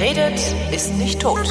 [0.00, 0.40] Redet,
[0.72, 1.46] ist nicht tot.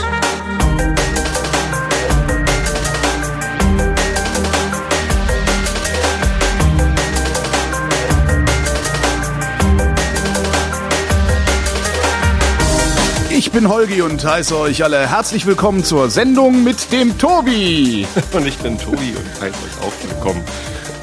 [13.30, 18.08] Ich bin Holgi und heiße euch alle herzlich willkommen zur Sendung mit dem Tobi.
[18.34, 20.44] Und ich bin Tobi und heiße euch auch willkommen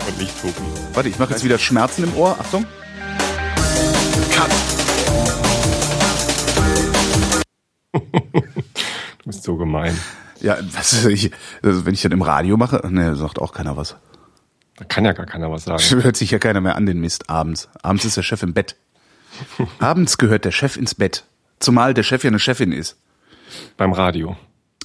[0.08, 0.54] und nicht Tobi.
[0.94, 2.36] Warte, ich mache jetzt wieder Schmerzen im Ohr.
[2.40, 2.66] Achtung.
[4.32, 4.75] Cut.
[9.76, 9.98] Gemein.
[10.40, 11.30] Ja, was, ich,
[11.62, 13.96] also wenn ich das im Radio mache, ne, sagt auch keiner was.
[14.76, 15.82] Da kann ja gar keiner was sagen.
[16.02, 17.68] Hört sich ja keiner mehr an den Mist abends.
[17.82, 18.76] Abends ist der Chef im Bett.
[19.78, 21.24] Abends gehört der Chef ins Bett.
[21.58, 22.96] Zumal der Chef ja eine Chefin ist.
[23.76, 24.36] Beim Radio.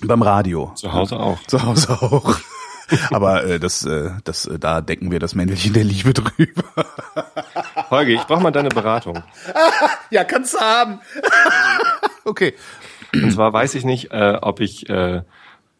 [0.01, 0.71] Beim Radio.
[0.75, 1.41] Zu Hause auch.
[1.47, 2.37] Zu Hause auch.
[3.11, 6.63] Aber äh, das, äh, das, äh, da decken wir das Männchen der Liebe drüber.
[7.89, 9.23] Holgi, ich brauche mal deine Beratung.
[10.09, 10.99] ja, kannst du haben.
[12.25, 12.53] okay.
[13.13, 15.21] Und zwar weiß ich nicht, äh, ob ich, äh,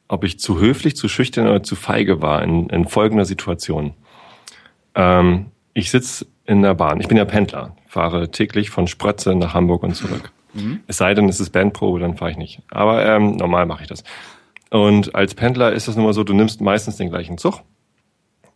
[0.08, 3.94] ob ich zu höflich, zu schüchtern oder zu feige war in, in folgender Situation.
[4.96, 7.00] Ähm, ich sitz in der Bahn.
[7.00, 10.32] Ich bin ja Pendler, fahre täglich von Sprötze nach Hamburg und zurück.
[10.54, 10.82] Mhm.
[10.88, 12.62] Es sei denn, es ist Bandprobe, dann fahre ich nicht.
[12.70, 14.04] Aber ähm, normal mache ich das.
[14.70, 17.62] Und als Pendler ist das nun mal so, du nimmst meistens den gleichen Zug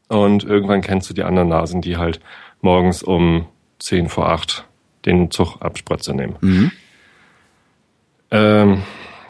[0.07, 2.19] und irgendwann kennst du die anderen Nasen, die halt
[2.61, 3.47] morgens um
[3.79, 4.65] zehn vor acht
[5.05, 6.35] den Zug ab Sprötze nehmen.
[6.41, 6.71] Mhm.
[8.35, 8.83] Ähm,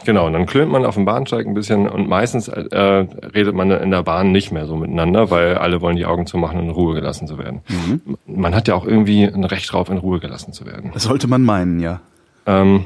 [0.04, 3.70] genau, und dann klönt man auf dem Bahnsteig ein bisschen und meistens äh, redet man
[3.72, 6.72] in der Bahn nicht mehr so miteinander, weil alle wollen die Augen zumachen und in
[6.72, 7.62] Ruhe gelassen zu werden.
[7.68, 8.18] Mhm.
[8.26, 10.92] Man hat ja auch irgendwie ein Recht drauf, in Ruhe gelassen zu werden.
[10.94, 12.02] Das sollte man meinen, ja.
[12.46, 12.86] Ähm,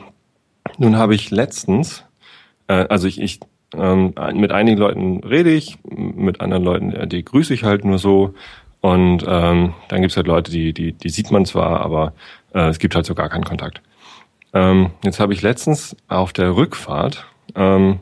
[0.78, 2.04] nun habe ich letztens,
[2.68, 3.40] äh, also ich, ich
[3.76, 8.00] ähm, mit einigen Leuten rede ich, mit anderen Leuten, äh, die grüße ich halt nur
[8.00, 8.34] so.
[8.82, 12.14] Und ähm, dann gibt's halt Leute, die, die, die sieht man zwar, aber
[12.54, 13.82] äh, es gibt halt so gar keinen Kontakt.
[14.54, 18.00] Ähm, jetzt habe ich letztens auf der Rückfahrt, ähm,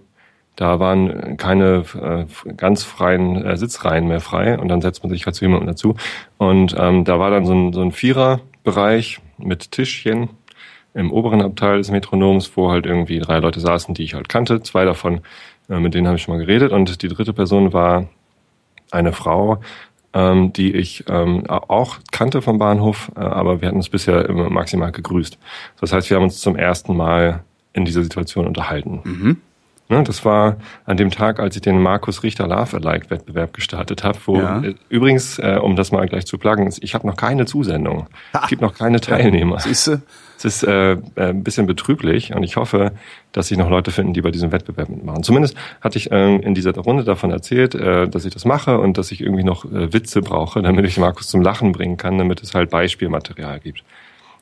[0.57, 5.25] da waren keine äh, ganz freien äh, Sitzreihen mehr frei und dann setzt man sich
[5.25, 5.95] halt zu jemandem dazu.
[6.37, 10.29] Und ähm, da war dann so ein, so ein Viererbereich mit Tischchen
[10.95, 14.63] im oberen Abteil des Metronoms, wo halt irgendwie drei Leute saßen, die ich halt kannte.
[14.63, 15.21] Zwei davon,
[15.69, 16.71] äh, mit denen habe ich schon mal geredet.
[16.71, 18.07] Und die dritte Person war
[18.89, 19.59] eine Frau,
[20.17, 24.49] ähm, die ich ähm, auch kannte vom Bahnhof, äh, aber wir hatten uns bisher immer
[24.49, 25.37] maximal gegrüßt.
[25.79, 29.01] Das heißt, wir haben uns zum ersten Mal in dieser Situation unterhalten.
[29.03, 29.37] Mhm.
[29.89, 34.03] Ne, das war an dem Tag, als ich den Markus Richter Love Alike Wettbewerb gestartet
[34.03, 34.61] habe, wo Ja.
[34.61, 38.07] äh, übrigens, äh, um das mal gleich zu pluggen, ich habe noch keine Zusendung.
[38.33, 39.59] Es gibt noch keine Teilnehmer.
[39.59, 40.01] Siehst du?
[40.37, 42.91] Es ist äh, äh, ein bisschen betrüblich und ich hoffe,
[43.31, 45.23] dass sich noch Leute finden, die bei diesem Wettbewerb mitmachen.
[45.23, 48.97] Zumindest hatte ich ähm, in dieser Runde davon erzählt, äh, dass ich das mache und
[48.99, 52.41] dass ich irgendwie noch äh, Witze brauche, damit ich Markus zum Lachen bringen kann, damit
[52.43, 53.83] es halt Beispielmaterial gibt.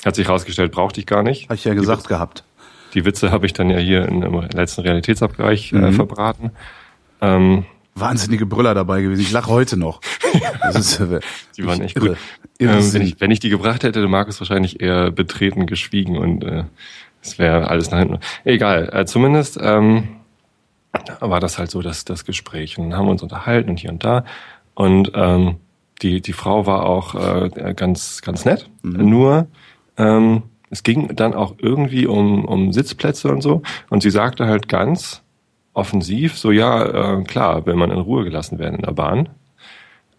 [0.05, 1.45] Hat sich herausgestellt, brauchte ich gar nicht.
[1.45, 2.43] Habe ich ja gesagt gehabt.
[2.93, 5.93] Die Witze habe ich dann ja hier in, im letzten Realitätsabgleich äh, Mhm.
[5.93, 6.51] verbraten.
[7.21, 9.21] Ähm, Wahnsinnige Brüller dabei gewesen.
[9.21, 10.01] Ich lache heute noch.
[10.73, 11.21] Ist, äh,
[11.55, 12.09] die waren echt irre.
[12.09, 12.17] gut.
[12.57, 16.17] Irre Ähm, wenn, ich, wenn ich die gebracht hätte, hätte Markus wahrscheinlich eher betreten geschwiegen
[16.17, 16.65] und äh,
[17.21, 18.19] es wäre alles nach hinten.
[18.43, 20.09] Egal, äh, zumindest ähm,
[21.19, 22.77] war das halt so das, das Gespräch.
[22.77, 24.25] Und dann haben wir uns unterhalten und hier und da.
[24.73, 25.55] Und ähm,
[26.01, 28.69] die, die Frau war auch äh, ganz, ganz nett.
[28.83, 29.09] Mhm.
[29.09, 29.47] Nur
[29.97, 33.61] ähm, es ging dann auch irgendwie um, um Sitzplätze und so.
[33.89, 35.21] Und sie sagte halt ganz
[35.75, 39.29] offensiv, so ja, äh, klar, will man in Ruhe gelassen werden in der Bahn.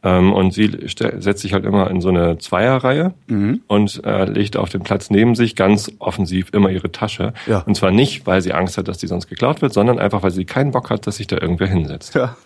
[0.05, 3.63] Ähm, und sie setzt sich halt immer in so eine Zweierreihe Mhm.
[3.67, 7.33] und äh, legt auf den Platz neben sich ganz offensiv immer ihre Tasche.
[7.47, 7.61] Ja.
[7.61, 10.31] Und zwar nicht, weil sie Angst hat, dass die sonst geklaut wird, sondern einfach, weil
[10.31, 12.15] sie keinen Bock hat, dass sich da irgendwer hinsetzt.
[12.15, 12.37] Ja.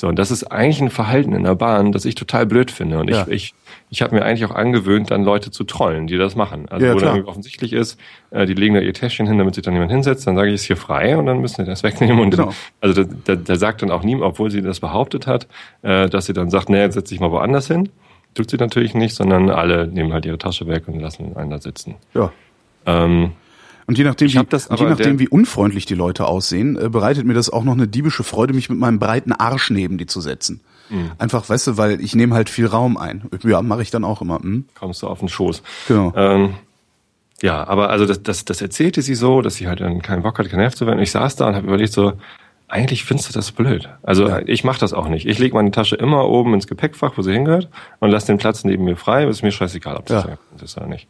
[0.00, 3.00] So, und das ist eigentlich ein Verhalten in der Bahn, das ich total blöd finde.
[3.00, 3.22] Und Ja.
[3.26, 3.54] ich, ich,
[3.90, 6.68] ich habe mir eigentlich auch angewöhnt, dann Leute zu trollen, die das machen.
[6.70, 7.08] Also Ja, wo klar.
[7.08, 7.98] dann irgendwie offensichtlich ist,
[8.30, 10.54] äh, die legen da ihr Täschchen hin, damit sich dann jemand hinsetzt, dann sage ich,
[10.54, 12.20] es hier frei und dann müssen die das wegnehmen.
[12.20, 12.52] Und Genau.
[12.80, 15.48] also da, da, da sagt dann auch niemand, obwohl sie das behauptet hat,
[15.82, 17.88] äh, dass sie dann sagt, nee, jetzt setz dich mal woanders hin.
[18.34, 21.58] Tut sie natürlich nicht, sondern alle nehmen halt ihre Tasche weg und lassen einen da
[21.58, 21.96] sitzen.
[22.14, 22.30] ja.
[22.86, 23.32] Ähm,
[23.88, 27.32] Und je nachdem, wie, das je nachdem wie unfreundlich die Leute aussehen, äh, bereitet mir
[27.32, 30.60] das auch noch eine diebische Freude, mich mit meinem breiten Arsch neben die zu setzen.
[30.90, 31.12] Mhm.
[31.16, 33.22] Einfach, weißt du, weil ich nehme halt viel Raum ein.
[33.44, 34.40] Ja, mache ich dann auch immer.
[34.40, 34.66] Hm?
[34.78, 35.62] kommst du auf den Schoß.
[35.88, 36.12] Genau.
[36.14, 36.54] Ähm,
[37.40, 40.38] ja, aber also das, das, das erzählte sie so, dass sie halt dann keinen Bock
[40.38, 40.98] hat, genervt zu werden.
[40.98, 42.12] Und ich saß da und habe überlegt so,
[42.68, 43.88] eigentlich findest du das blöd.
[44.02, 44.40] Also Ja.
[44.44, 45.26] ich mache das auch nicht.
[45.26, 47.70] Ich lege meine Tasche immer oben ins Gepäckfach, wo sie hingehört,
[48.00, 49.26] und lasse den Platz neben mir frei.
[49.26, 50.36] Ist mir scheißegal, ob das ja.
[50.62, 51.08] ist oder nicht.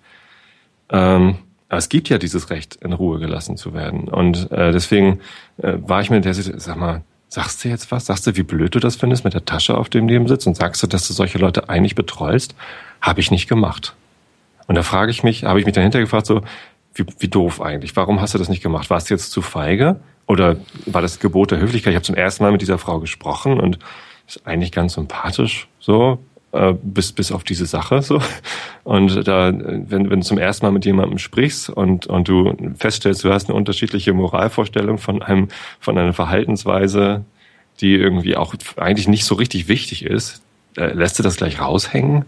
[0.90, 1.38] Ähm,
[1.68, 4.08] aber es gibt ja dieses Recht, in Ruhe gelassen zu werden.
[4.08, 5.20] Und äh, deswegen
[5.58, 8.06] äh, war ich mir der Situation, sag mal, sagst du jetzt was?
[8.06, 10.46] Sagst du, wie blöd du das findest mit der Tasche auf dem Nebensitz?
[10.46, 12.54] Und sagst du, dass du solche Leute eigentlich betrollst?
[13.00, 13.94] Habe ich nicht gemacht.
[14.66, 16.42] Und da frage ich mich, habe ich mich dahinter gefragt, so,
[16.94, 17.94] wie, wie doof eigentlich.
[17.96, 18.88] Warum hast du das nicht gemacht?
[18.88, 20.00] Warst du jetzt zu feige?
[20.26, 20.56] Oder
[20.86, 21.92] war das Gebot der Höflichkeit?
[21.92, 23.78] Ich habe zum ersten Mal mit dieser Frau gesprochen und
[24.26, 26.18] ist eigentlich ganz sympathisch so
[26.52, 28.22] äh, bis bis auf diese Sache so.
[28.84, 33.22] Und da wenn wenn du zum ersten Mal mit jemandem sprichst und und du feststellst
[33.22, 35.48] du hast eine unterschiedliche Moralvorstellung von einem
[35.78, 37.24] von einer Verhaltensweise
[37.80, 40.40] die irgendwie auch eigentlich nicht so richtig wichtig ist
[40.76, 42.24] äh, lässt du das gleich raushängen?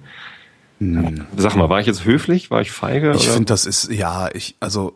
[0.78, 1.26] Hm.
[1.36, 2.50] sag mal war ich jetzt höflich?
[2.50, 4.94] War ich feige ich finde das ist ja ich also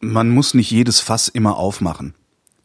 [0.00, 2.14] man muss nicht jedes Fass immer aufmachen.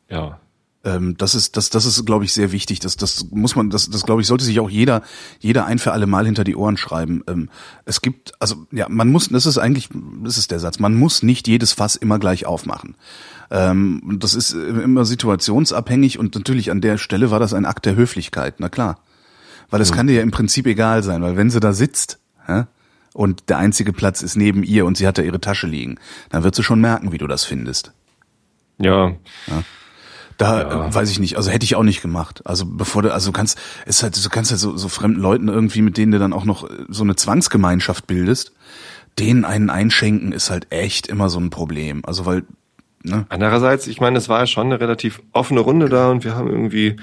[0.09, 0.39] Ja
[0.83, 2.79] ähm, das ist, das, das ist, glaube ich, sehr wichtig.
[2.79, 5.01] Das, das muss man, das, das glaube ich, sollte sich auch jeder,
[5.39, 7.23] jeder ein für alle Mal hinter die Ohren schreiben.
[7.27, 7.49] Ähm,
[7.85, 9.89] es gibt, also ja, man muss, das ist eigentlich,
[10.23, 12.95] das ist der Satz, man muss nicht jedes Fass immer gleich aufmachen.
[13.49, 17.95] Ähm, das ist immer situationsabhängig und natürlich an der Stelle war das ein Akt der
[17.95, 18.99] Höflichkeit, na klar.
[19.69, 19.95] Weil es mhm.
[19.95, 22.63] kann dir ja im Prinzip egal sein, weil wenn sie da sitzt, hä,
[23.13, 25.99] und der einzige Platz ist neben ihr und sie hat da ihre Tasche liegen,
[26.29, 27.93] dann wird sie schon merken, wie du das findest.
[28.79, 29.09] Ja.
[29.47, 29.63] ja.
[30.37, 30.93] Da ja.
[30.93, 32.41] weiß ich nicht, also hätte ich auch nicht gemacht.
[32.45, 35.47] Also bevor du, also kannst, es ist halt, du kannst halt so, so fremden Leuten
[35.47, 38.51] irgendwie, mit denen du dann auch noch äh, so eine Zwangsgemeinschaft bildest,
[39.19, 42.01] denen einen einschenken, ist halt echt immer so ein Problem.
[42.05, 42.43] Also weil,
[43.03, 43.25] ne?
[43.29, 46.49] Andererseits, ich meine, es war ja schon eine relativ offene Runde da und wir haben
[46.49, 46.97] irgendwie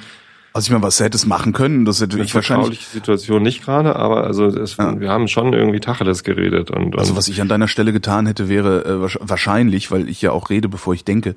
[0.53, 2.85] also ich meine, was hättest machen können, das hätte ich wahrscheinlich.
[2.85, 4.99] Situation nicht gerade, aber also es, ja.
[4.99, 8.27] wir haben schon irgendwie Tacheles geredet und, und also was ich an deiner Stelle getan
[8.27, 11.37] hätte, wäre äh, wahrscheinlich, weil ich ja auch rede, bevor ich denke,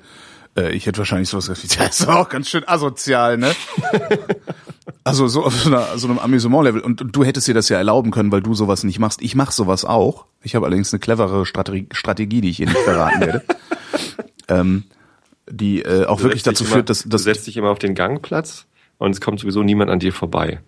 [0.56, 3.54] äh, ich hätte wahrscheinlich sowas gesagt, das ist auch ganz schön asozial, ne?
[5.04, 6.80] also so auf so, einer, so einem Amüsement-Level.
[6.80, 9.22] Und, und, du hättest dir das ja erlauben können, weil du sowas nicht machst.
[9.22, 10.26] Ich mach sowas auch.
[10.42, 13.42] Ich habe allerdings eine cleverere Strategie, Strategie, die ich hier nicht verraten werde.
[14.48, 14.84] ähm,
[15.48, 17.10] die äh, auch du wirklich dazu führt, dass, dass...
[17.10, 18.66] Du setzt dich immer auf den Gangplatz
[18.98, 20.60] und es kommt sowieso niemand an dir vorbei.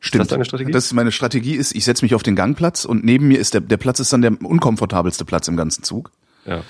[0.00, 0.22] Stimmt.
[0.22, 0.72] Ist das deine Strategie?
[0.72, 3.54] Das ist meine Strategie ist, ich setze mich auf den Gangplatz und neben mir ist
[3.54, 6.10] der, der Platz ist dann der unkomfortabelste Platz im ganzen Zug.
[6.44, 6.62] Ja.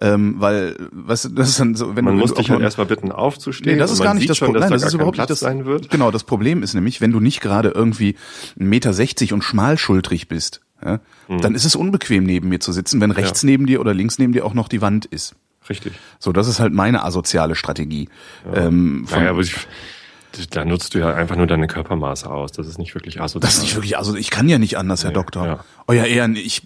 [0.00, 3.12] Ähm, weil, was, das ist dann so, wenn man du, muss dich halt erstmal bitten
[3.12, 3.74] aufzustehen.
[3.74, 4.60] Nee, das ist gar nicht das Problem.
[4.60, 5.90] Nein, das da ist überhaupt nicht das sein wird.
[5.90, 8.16] Genau, das Problem ist nämlich, wenn du nicht gerade irgendwie
[8.58, 11.40] 1,60 Meter sechzig und schmalschultrig bist, ja, hm.
[11.40, 13.46] dann ist es unbequem neben mir zu sitzen, wenn rechts ja.
[13.46, 15.34] neben dir oder links neben dir auch noch die Wand ist.
[15.68, 15.92] Richtig.
[16.18, 18.08] So, das ist halt meine asoziale Strategie.
[18.46, 18.66] Ja.
[18.66, 19.54] Ähm, naja, aber ich,
[20.50, 22.52] da nutzt du ja einfach nur deine Körpermaße aus.
[22.52, 23.40] Das ist nicht wirklich asozial.
[23.40, 24.20] Das ist nicht wirklich asozial.
[24.20, 25.46] Ich kann ja nicht anders, Herr nee, Doktor.
[25.46, 25.64] Ja.
[25.86, 26.62] Euer Ehren, ich.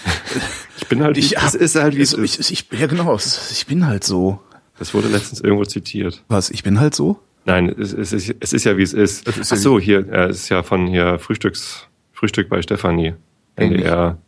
[0.78, 1.16] ich bin halt.
[1.16, 2.38] Ich, es ist halt wie es ist.
[2.38, 3.16] Ich, ich, ja, genau.
[3.16, 4.40] Ich bin halt so.
[4.78, 6.22] Das wurde letztens irgendwo zitiert.
[6.28, 6.50] Was?
[6.50, 7.18] Ich bin halt so?
[7.46, 9.26] Nein, es, es, ist, es ist ja wie es ist.
[9.28, 13.14] ist Ach so, hier, äh, es ist ja von hier Frühstücks, Frühstück bei Stefanie.
[13.54, 14.18] NDR.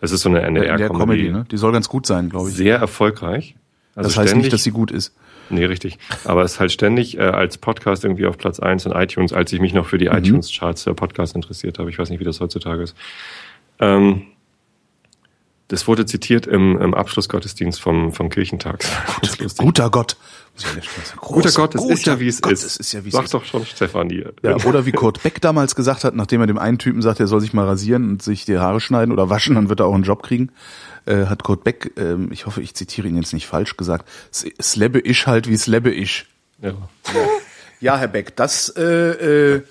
[0.00, 1.26] Es ist so eine NDR-Comedy.
[1.26, 1.46] NDR ne?
[1.50, 2.56] Die soll ganz gut sein, glaube ich.
[2.56, 3.56] Sehr erfolgreich.
[3.94, 5.14] Also das heißt nicht, dass sie gut ist.
[5.50, 5.98] Nee, richtig.
[6.24, 9.52] Aber es ist halt ständig äh, als Podcast irgendwie auf Platz eins in iTunes, als
[9.52, 10.16] ich mich noch für die mhm.
[10.16, 11.90] iTunes-Charts der Podcast interessiert habe.
[11.90, 12.96] Ich weiß nicht, wie das heutzutage ist.
[13.78, 14.22] Ähm,
[15.68, 18.84] das wurde zitiert im, im Abschlussgottesdienst vom, vom Kirchentag.
[19.56, 20.18] Guter Gott.
[21.16, 22.76] Guter Gott, es ist ja wie es Gott, ist.
[22.76, 24.26] ist ja, Sag doch schon Stefanie.
[24.42, 27.26] Ja, oder wie Kurt Beck damals gesagt hat, nachdem er dem einen Typen sagt, er
[27.26, 29.94] soll sich mal rasieren und sich die Haare schneiden oder waschen, dann wird er auch
[29.94, 30.50] einen Job kriegen
[31.06, 35.00] äh, hat Kurt Beck, äh, ich hoffe, ich zitiere ihn jetzt nicht falsch gesagt, Slebbe
[35.00, 36.26] isch halt wie Slebbe isch.
[36.60, 36.74] Ja.
[37.80, 38.82] ja, Herr Beck, das äh,
[39.56, 39.62] äh,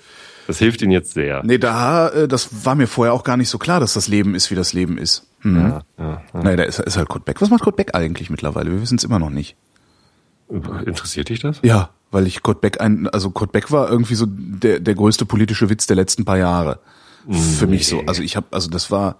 [0.46, 1.42] das hilft Ihnen jetzt sehr.
[1.44, 4.34] Nee, da, äh, das war mir vorher auch gar nicht so klar, dass das Leben
[4.34, 5.26] ist, wie das Leben ist.
[5.40, 5.56] Hm.
[5.56, 6.42] Ja, ja, ja.
[6.42, 7.40] Nee, da ist, ist halt Kurt Beck.
[7.40, 8.70] Was macht Kurt Beck eigentlich mittlerweile?
[8.70, 9.56] Wir wissen es immer noch nicht.
[10.48, 11.60] Interessiert dich das?
[11.62, 15.24] Ja, weil ich Kurt Beck ein, also Kurt Beck war irgendwie so der, der größte
[15.24, 16.80] politische Witz der letzten paar Jahre.
[17.26, 17.38] Nee.
[17.38, 18.02] Für mich so.
[18.06, 19.16] Also ich habe, also das war,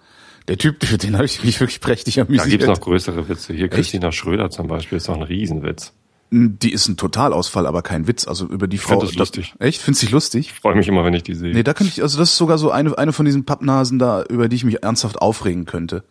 [0.47, 2.45] der Typ, für den habe ich mich wirklich prächtig amüsiert.
[2.45, 3.53] Da gibt's noch größere Witze.
[3.53, 3.73] Hier Echt?
[3.73, 5.93] Christina Schröder zum Beispiel ist doch ein Riesenwitz.
[6.35, 8.27] Die ist ein Totalausfall, aber kein Witz.
[8.27, 9.01] Also über die Frau.
[9.03, 9.53] Ich das lustig.
[9.59, 9.81] Echt?
[9.81, 10.47] Findest du lustig?
[10.47, 11.53] Ich freue mich immer, wenn ich die sehe.
[11.53, 14.23] Nee, da kann ich, also das ist sogar so eine, eine von diesen Pappnasen da,
[14.23, 16.03] über die ich mich ernsthaft aufregen könnte.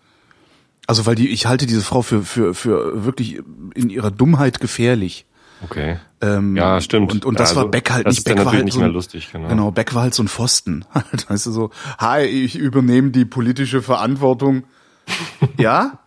[0.87, 3.41] Also weil die, ich halte diese Frau für, für, für wirklich
[3.75, 5.27] in ihrer Dummheit gefährlich.
[5.64, 5.99] Okay.
[6.21, 7.12] Ähm, ja, stimmt.
[7.12, 8.25] Und, und das also, war Beck halt nicht.
[8.25, 9.49] Beck war halt nicht so mehr lustig, genau.
[9.49, 10.85] Genau, Beck war halt so ein Pfosten.
[11.28, 14.64] weißt du so, hi, ich übernehme die politische Verantwortung
[15.59, 15.99] ja?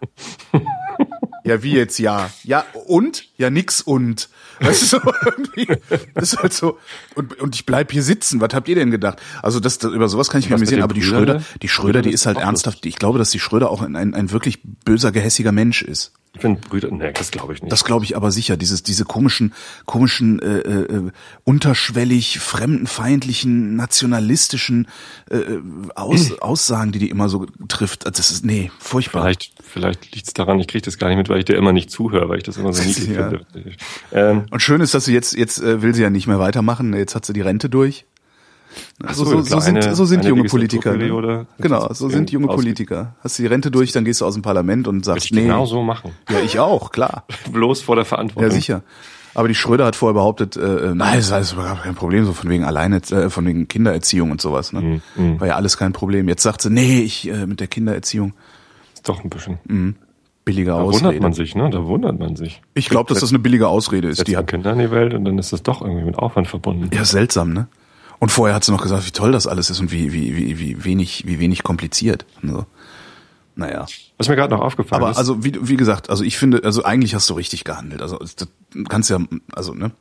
[1.43, 2.29] Ja, wie jetzt ja?
[2.43, 3.25] Ja, und?
[3.38, 4.29] Ja, nix und.
[4.59, 5.67] Weißt du, so irgendwie,
[6.13, 6.79] das ist halt so,
[7.13, 9.21] und, und ich bleib hier sitzen, was habt ihr denn gedacht?
[9.43, 12.12] Also das, das über sowas kann ich mir amüsieren, aber die Schröder, die Schröder, die
[12.12, 15.51] ist halt ernsthaft, ich glaube, dass die Schröder auch ein, ein, ein wirklich böser, gehässiger
[15.51, 16.13] Mensch ist.
[16.36, 17.72] Ich bin Brüder, nee, das glaube ich nicht.
[17.72, 18.58] Das glaube ich aber sicher.
[18.58, 19.54] Dieses, diese komischen,
[19.86, 21.12] komischen, äh, äh,
[21.46, 24.88] unterschwellig fremdenfeindlichen, nationalistischen
[25.30, 25.38] äh,
[25.96, 28.06] Aus, Aussagen, die die immer so trifft.
[28.06, 29.22] Das ist, nee, furchtbar.
[29.22, 31.72] Vielleicht, vielleicht liegt es daran, ich kriege das gar nicht mit, weil ich dir immer
[31.72, 33.30] nicht zuhöre, weil ich das immer so niedlich ja.
[33.30, 33.46] finde.
[34.12, 36.94] Ähm, Und schön ist, dass sie jetzt, jetzt äh, will sie ja nicht mehr weitermachen.
[36.94, 38.06] Jetzt hat sie die Rente durch.
[39.05, 40.96] Also so, so, so sind, so sind junge Politiker.
[40.96, 41.46] Ne?
[41.60, 43.15] Genau, so sind junge Politiker.
[43.22, 45.44] Hast du die Rente durch, dann gehst du aus dem Parlament und sagst, ich nee.
[45.44, 46.12] genau so machen.
[46.29, 47.25] Ja, ich auch, klar.
[47.51, 48.50] Bloß vor der Verantwortung.
[48.50, 48.84] Ja, sicher.
[49.34, 52.50] Aber die Schröder hat vorher behauptet, äh, nein, das ist überhaupt kein Problem, so von
[52.50, 54.72] wegen alleine, äh, von wegen Kindererziehung und sowas.
[54.72, 55.01] Ne?
[55.17, 56.29] Mhm, War ja alles kein Problem.
[56.29, 58.34] Jetzt sagt sie, nee, ich äh, mit der Kindererziehung
[58.94, 59.60] Ist doch ein bisschen.
[60.46, 61.05] billige Da Ausrede.
[61.08, 61.70] wundert man sich, ne?
[61.70, 62.62] Da wundert man sich.
[62.75, 64.25] Ich glaube, dass das eine billige Ausrede ist.
[64.25, 66.89] Die hat Kinder in die Welt und dann ist das doch irgendwie mit Aufwand verbunden.
[66.94, 67.67] ja seltsam, ne?
[68.19, 70.60] Und vorher hat sie noch gesagt, wie toll das alles ist und wie wie wie
[70.60, 72.25] wie wenig wie wenig kompliziert.
[72.43, 72.65] So.
[73.55, 73.86] Naja.
[74.17, 76.84] Was mir gerade noch aufgefallen Aber ist, also wie, wie gesagt, also ich finde, also
[76.84, 78.01] eigentlich hast du richtig gehandelt.
[78.01, 78.48] Also das
[78.89, 79.17] kannst ja,
[79.53, 79.91] also ne.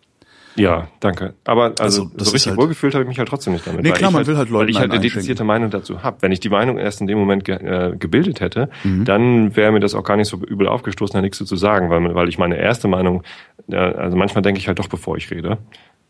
[0.56, 1.34] ja, danke.
[1.44, 3.82] Aber also, Also, so richtig halt- wohlgefühlt habe ich mich halt trotzdem nicht damit.
[3.82, 6.16] Nee, weil klar, man will halt Leuten Weil ich halt eine dedizierte Meinung dazu habe.
[6.20, 9.04] Wenn ich die Meinung erst in dem Moment ge äh, gebildet hätte, Mhm.
[9.04, 11.90] dann wäre mir das auch gar nicht so übel aufgestoßen, da nichts zu zu sagen,
[11.90, 13.22] weil, weil ich meine erste Meinung,
[13.70, 15.58] äh, also manchmal denke ich halt doch, bevor ich rede.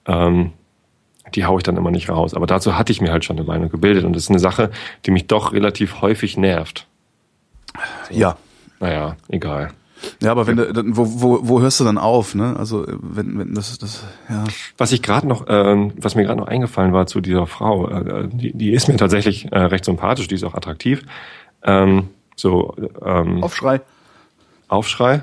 [0.07, 0.53] Ähm,
[1.35, 2.35] die haue ich dann immer nicht raus.
[2.35, 4.05] Aber dazu hatte ich mir halt schon eine Meinung gebildet.
[4.05, 4.71] Und das ist eine Sache,
[5.07, 6.87] die mich doch relativ häufig nervt.
[8.11, 8.37] Ja.
[8.81, 9.73] Naja, egal.
[10.21, 12.57] Ja, aber wenn du, wo, wo, wo hörst du dann auf, ne?
[12.59, 14.45] Also wenn, wenn das, das, ja.
[14.77, 18.29] Was ich gerade noch, ähm, was mir gerade noch eingefallen war zu dieser Frau, äh,
[18.31, 21.03] die, die ist mir tatsächlich äh, recht sympathisch, die ist auch attraktiv.
[21.63, 23.81] Ähm, so ähm, Aufschrei.
[24.69, 25.23] Aufschrei.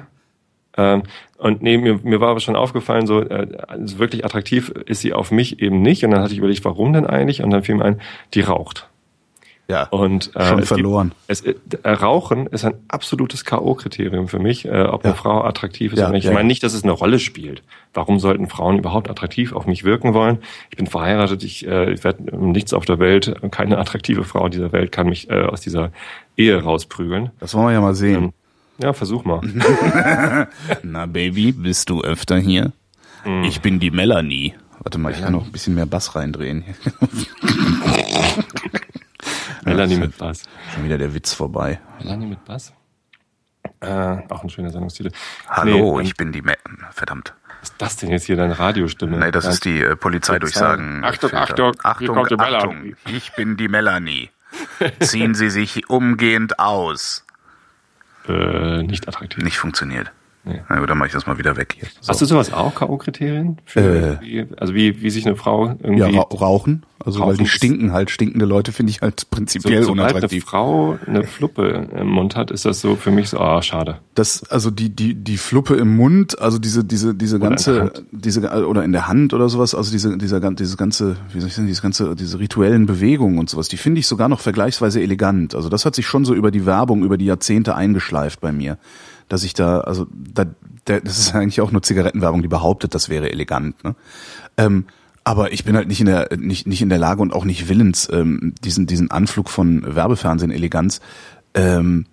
[0.78, 1.04] Ähm,
[1.42, 5.14] und nee, mir, mir war aber schon aufgefallen, so äh, also wirklich attraktiv ist sie
[5.14, 6.06] auf mich eben nicht.
[6.06, 7.42] Und dann hatte ich überlegt, warum denn eigentlich?
[7.42, 8.02] Und dann fiel mir ein,
[8.36, 8.88] die raucht.
[9.68, 9.88] Ja.
[9.88, 11.14] Und äh, Schon es verloren.
[11.28, 15.18] Gibt, es, äh, Rauchen ist ein absolutes K.O.-Kriterium für mich, äh, ob eine Ja.
[15.18, 16.26] Frau attraktiv ist Ja, oder nicht.
[16.26, 16.36] Ich ja.
[16.36, 17.64] meine nicht, dass es eine Rolle spielt.
[17.94, 20.40] Warum sollten Frauen überhaupt attraktiv auf mich wirken wollen?
[20.70, 24.74] Ich bin verheiratet, ich, äh, ich werde nichts auf der Welt, keine attraktive Frau dieser
[24.74, 25.92] Welt kann mich äh, aus dieser
[26.38, 27.32] Ehe rausprügeln.
[27.40, 28.34] Das wollen wir ja mal sehen.
[28.82, 29.42] Ja, versuch mal.
[30.84, 32.72] Na, Baby, bist du öfter hier?
[33.44, 34.56] Ich bin die Melanie.
[34.80, 36.64] Warte mal, ich kann noch ein bisschen mehr Bass reindrehen.
[39.64, 40.44] Melanie mit Bass.
[40.74, 41.80] Schon wieder der Witz vorbei.
[42.00, 42.74] Melanie mit Bass?
[43.80, 45.12] Äh, auch ein schöner Sendungstitel.
[45.48, 46.56] Hallo, Nee, ähm, ich bin die Me
[46.92, 47.36] Verdammt.
[47.62, 49.18] Was ist das denn jetzt hier, deine Radiostimme?
[49.18, 51.04] Nee, das ist die äh, Polizeidurchsagen.
[51.04, 51.32] Achtung.
[51.34, 52.96] Achtung, hier Achtung, kommt die Achtung, Melanie.
[53.06, 54.30] ich bin die Melanie.
[55.00, 57.24] Ziehen Sie sich umgehend aus.
[58.28, 59.44] Äh, nicht attraktiv.
[59.44, 60.12] Nicht funktioniert.
[60.44, 60.62] Nee.
[60.70, 61.88] Na gut, dann mache ich das mal wieder weg hier.
[62.00, 62.10] So.
[62.10, 63.58] Hast du sowas auch, K.O.-Kriterien?
[63.66, 66.00] Für wie, also wie, wie sich eine Frau irgendwie...
[66.00, 66.84] ja, ra rauchen.
[67.06, 68.12] Also weil Rauchen die stinken halt.
[68.12, 70.44] Stinkende Leute finde ich halt so, prinzipiell eine unattraktiv.
[70.44, 74.00] Frau eine Fluppe im Mund hat, ist das so für mich so, ah, schade.
[74.16, 78.84] Das, also die, die, die Fluppe im Mund, also diese, diese, diese ganze, diese, oder
[78.84, 81.82] in der Hand oder sowas, also diese, dieser, dieses ganze, wie soll ich sagen, diese
[81.82, 85.56] ganze, diese rituellen Bewegungen und sowas, die finde ich sogar noch vergleichsweise elegant.
[85.56, 88.78] Also das hat sich schon so über die Werbung, über die Jahrzehnte eingeschleift bei mir.
[89.30, 90.46] Dass ich da, also, da,
[90.86, 93.96] das ist eigentlich auch nur Zigarettenwerbung, die behauptet, das wäre elegant, ne?
[94.58, 94.86] Ähm,
[95.24, 97.70] aber ich bin halt nicht in der nicht nicht in der Lage und auch nicht
[97.70, 101.00] willens ähm, diesen diesen Anflug von Werbefernsehen Eleganz
[101.54, 102.06] ähm,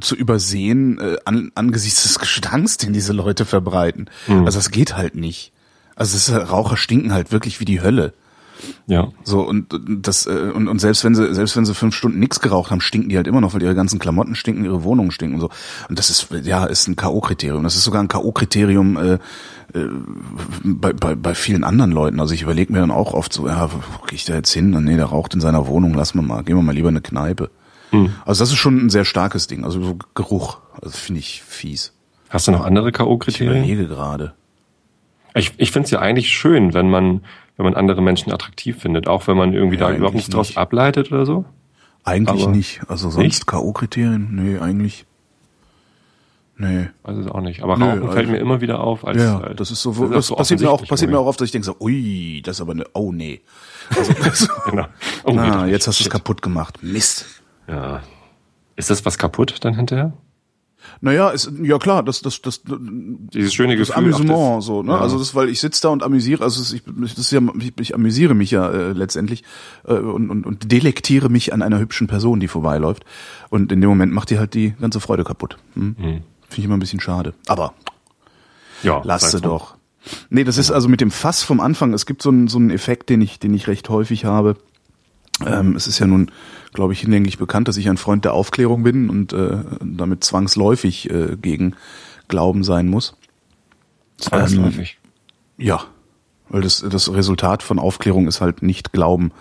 [0.00, 4.08] zu übersehen äh, an, angesichts des Gestanks, den diese Leute verbreiten.
[4.46, 5.52] Also das geht halt nicht.
[5.96, 8.12] Also ist, Raucher stinken halt wirklich wie die Hölle.
[8.86, 9.08] Ja.
[9.24, 12.40] So und das äh, und, und selbst wenn sie selbst wenn sie fünf Stunden nichts
[12.40, 15.34] geraucht haben, stinken die halt immer noch, weil ihre ganzen Klamotten stinken, ihre Wohnungen stinken
[15.36, 15.50] und so.
[15.88, 17.62] Und das ist ja ist ein KO-Kriterium.
[17.62, 19.88] Das ist sogar ein KO-Kriterium äh, äh,
[20.64, 22.20] bei, bei bei vielen anderen Leuten.
[22.20, 24.70] Also ich überlege mir dann auch oft so, ja, wo gehe ich da jetzt hin?
[24.70, 27.02] Nee, der raucht in seiner Wohnung, lass mal mal, gehen wir mal lieber in eine
[27.02, 27.50] Kneipe.
[28.26, 29.64] Also das ist schon ein sehr starkes Ding.
[29.64, 31.94] Also so Geruch, also finde ich fies.
[32.28, 33.50] Hast du noch andere Ich K.O.-Kriterien?
[33.50, 34.34] überlege gerade.
[35.34, 37.22] Ich, ich finde es ja eigentlich schön, wenn man,
[37.58, 40.56] wenn man andere Menschen attraktiv findet, auch wenn man irgendwie Ja, da überhaupt nichts draus
[40.56, 41.44] ableitet oder so.
[42.04, 42.80] Eigentlich Aber nicht.
[42.88, 43.46] Also sonst?
[43.46, 44.28] K.O.-Kriterien?
[44.30, 45.04] Nee, eigentlich.
[46.56, 46.88] Nee.
[47.04, 47.62] Es auch nicht.
[47.62, 49.04] Aber Rauchen also- fällt mir immer wieder auf.
[49.04, 51.26] Als, Ja, als, das ist so, das das, so passiert mir auch, passiert mir auch
[51.26, 53.40] oft, dass ich denke so, ui, das ist aber eine, oh nee.
[53.96, 54.86] Also, so, Genau.
[55.24, 56.78] Oh, ah, geht jetzt hast du es kaputt gemacht.
[56.82, 57.26] Mist.
[57.66, 58.02] Ja.
[58.76, 60.12] Ist das was kaputt dann hinterher?
[61.00, 64.04] Naja, ist, ja klar, das, das, das, Dieses schöne das Gefühl.
[64.04, 64.92] Amüsement, das- so, ne?
[64.92, 64.98] Ja.
[64.98, 67.72] Also das, weil ich sitze da und amüsiere, also es- ich, das ist ja, ich,
[67.80, 69.44] ich amüsiere mich ja äh, letztendlich
[69.86, 73.04] äh, und, und, und delektiere mich an einer hübschen Person, die vorbeiläuft.
[73.50, 75.56] Und in dem Moment macht die halt die ganze Freude kaputt.
[75.74, 75.94] Hm?
[75.96, 76.22] Finde
[76.56, 77.34] ich immer ein bisschen schade.
[77.46, 77.74] Aber
[78.82, 79.76] ja, Lass sie doch.
[80.30, 81.92] Nee, das ist also mit dem Fass vom Anfang.
[81.92, 84.56] Es gibt so einen, so einen Effekt, den ich, den ich recht häufig habe.
[85.46, 86.30] Ähm, es ist ja nun,
[86.72, 91.10] glaube ich, hinlänglich bekannt, dass ich ein Freund der Aufklärung bin und äh, damit zwangsläufig
[91.10, 91.74] äh, gegen
[92.28, 93.16] Glauben sein muss.
[94.18, 94.98] Zwangsläufig.
[95.56, 95.80] Ja,
[96.48, 99.32] weil das, das Resultat von Aufklärung ist halt nicht Glauben,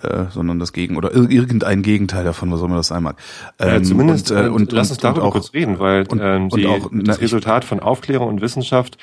[0.00, 3.16] äh, sondern das Gegen oder ir- irgendein Gegenteil davon, was auch immer das sein mag.
[3.58, 6.20] Äh, Ähm, zumindest, und, äh, und, und, lass uns darüber auch, kurz reden, weil und-
[6.22, 8.98] ähm, die, auch- na, das Resultat von Aufklärung und Wissenschaft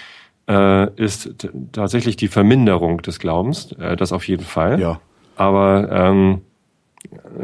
[0.48, 1.30] äh, ist
[1.72, 4.80] tatsächlich die Verminderung des Glaubens, äh, das auf jeden Fall.
[4.80, 5.00] Ja.
[5.36, 6.42] Aber ähm,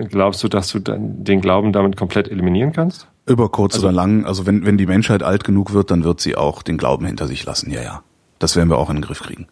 [0.09, 3.07] glaubst du, dass du den Glauben damit komplett eliminieren kannst?
[3.25, 6.35] Über kurz oder lang, also wenn, wenn die Menschheit alt genug wird, dann wird sie
[6.35, 7.71] auch den Glauben hinter sich lassen.
[7.71, 8.03] Ja, ja.
[8.39, 9.47] Das werden wir auch in den Griff kriegen.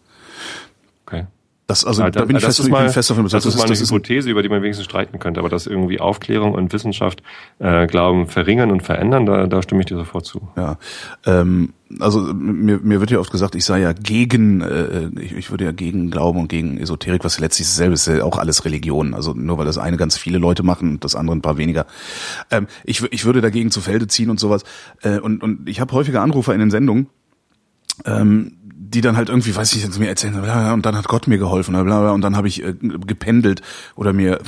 [1.68, 3.32] Das, also Ja, da bin ich das fest, ist ich mal, bin fest davon das
[3.34, 3.54] überzeugt.
[3.54, 6.52] ist mal eine das Hypothese, über die man wenigstens streiten könnte, aber dass irgendwie Aufklärung
[6.54, 7.22] und Wissenschaft
[7.58, 10.48] äh, Glauben verringern und verändern, da, da stimme ich dir sofort zu.
[10.56, 10.78] Ja,
[11.26, 15.50] ähm, also mir, mir wird ja oft gesagt, ich sei ja gegen, äh, ich, ich
[15.50, 19.12] würde ja gegen Glauben und gegen Esoterik, was letztlich dasselbe ist, ja auch alles Religion.
[19.12, 21.84] Also nur weil das eine ganz viele Leute machen und das andere ein paar weniger.
[22.50, 24.64] Ähm, ich, ich würde dagegen zu Felde ziehen und sowas.
[25.02, 27.08] Äh, und, und ich habe häufiger Anrufer in den Sendungen,
[28.06, 28.54] ähm,
[28.90, 31.38] die dann halt irgendwie, weiß ich, jetzt mir erzählen, bla, und dann hat Gott mir
[31.38, 33.60] geholfen, bla, und dann habe ich äh, gependelt
[33.96, 34.40] oder mir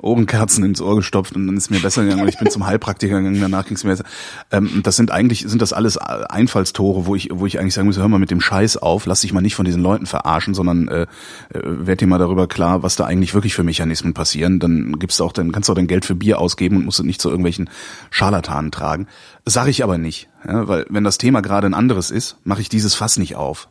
[0.00, 3.18] Ohrenkerzen ins Ohr gestopft und dann ist mir besser gegangen und ich bin zum Heilpraktiker
[3.18, 4.04] gegangen, danach ging es mir besser.
[4.52, 7.98] Ähm, das sind eigentlich, sind das alles Einfallstore, wo ich, wo ich eigentlich sagen muss,
[7.98, 10.88] hör mal mit dem Scheiß auf, lass dich mal nicht von diesen Leuten verarschen, sondern
[10.88, 11.06] äh, äh,
[11.50, 14.60] werd dir mal darüber klar, was da eigentlich wirklich für Mechanismen passieren.
[14.60, 17.00] Dann gibst du auch, dann kannst du auch dein Geld für Bier ausgeben und musst
[17.00, 17.68] es nicht zu irgendwelchen
[18.10, 19.08] Scharlatanen tragen.
[19.44, 22.68] Sage ich aber nicht, ja, weil wenn das Thema gerade ein anderes ist, mache ich
[22.68, 23.68] dieses Fass nicht auf.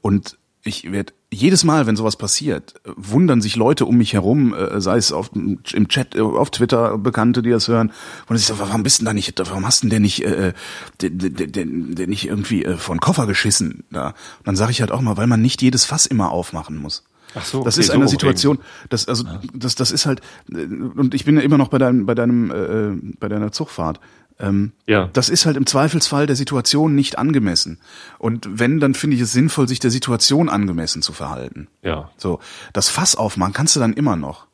[0.00, 4.52] Und ich werde jedes Mal, wenn sowas passiert, äh, wundern sich Leute um mich herum,
[4.52, 7.92] äh, sei es auf, im Chat, äh, auf Twitter, Bekannte, die das hören,
[8.28, 10.24] und ich sage, warum bist du denn da nicht, warum hast du denn der nicht,
[10.24, 10.52] äh,
[11.00, 13.84] der, der, der, der nicht irgendwie äh, vor den Koffer geschissen?
[13.90, 14.08] Da?
[14.08, 14.14] Und
[14.46, 17.04] dann sage ich halt auch mal, weil man nicht jedes Fass immer aufmachen muss.
[17.34, 20.20] Ach so, das okay, ist eine so Situation, das also das das ist halt
[20.52, 24.00] äh, und ich bin ja immer noch bei deinem bei deinem äh, bei deiner Zugfahrt.
[24.40, 25.08] Ähm, Ja.
[25.12, 27.78] Das ist halt im Zweifelsfall der Situation nicht angemessen.
[28.18, 31.68] Und wenn, dann finde ich es sinnvoll, sich der Situation angemessen zu verhalten.
[31.82, 32.10] Ja.
[32.16, 32.40] So,
[32.72, 34.46] das Fass aufmachen kannst du dann immer noch.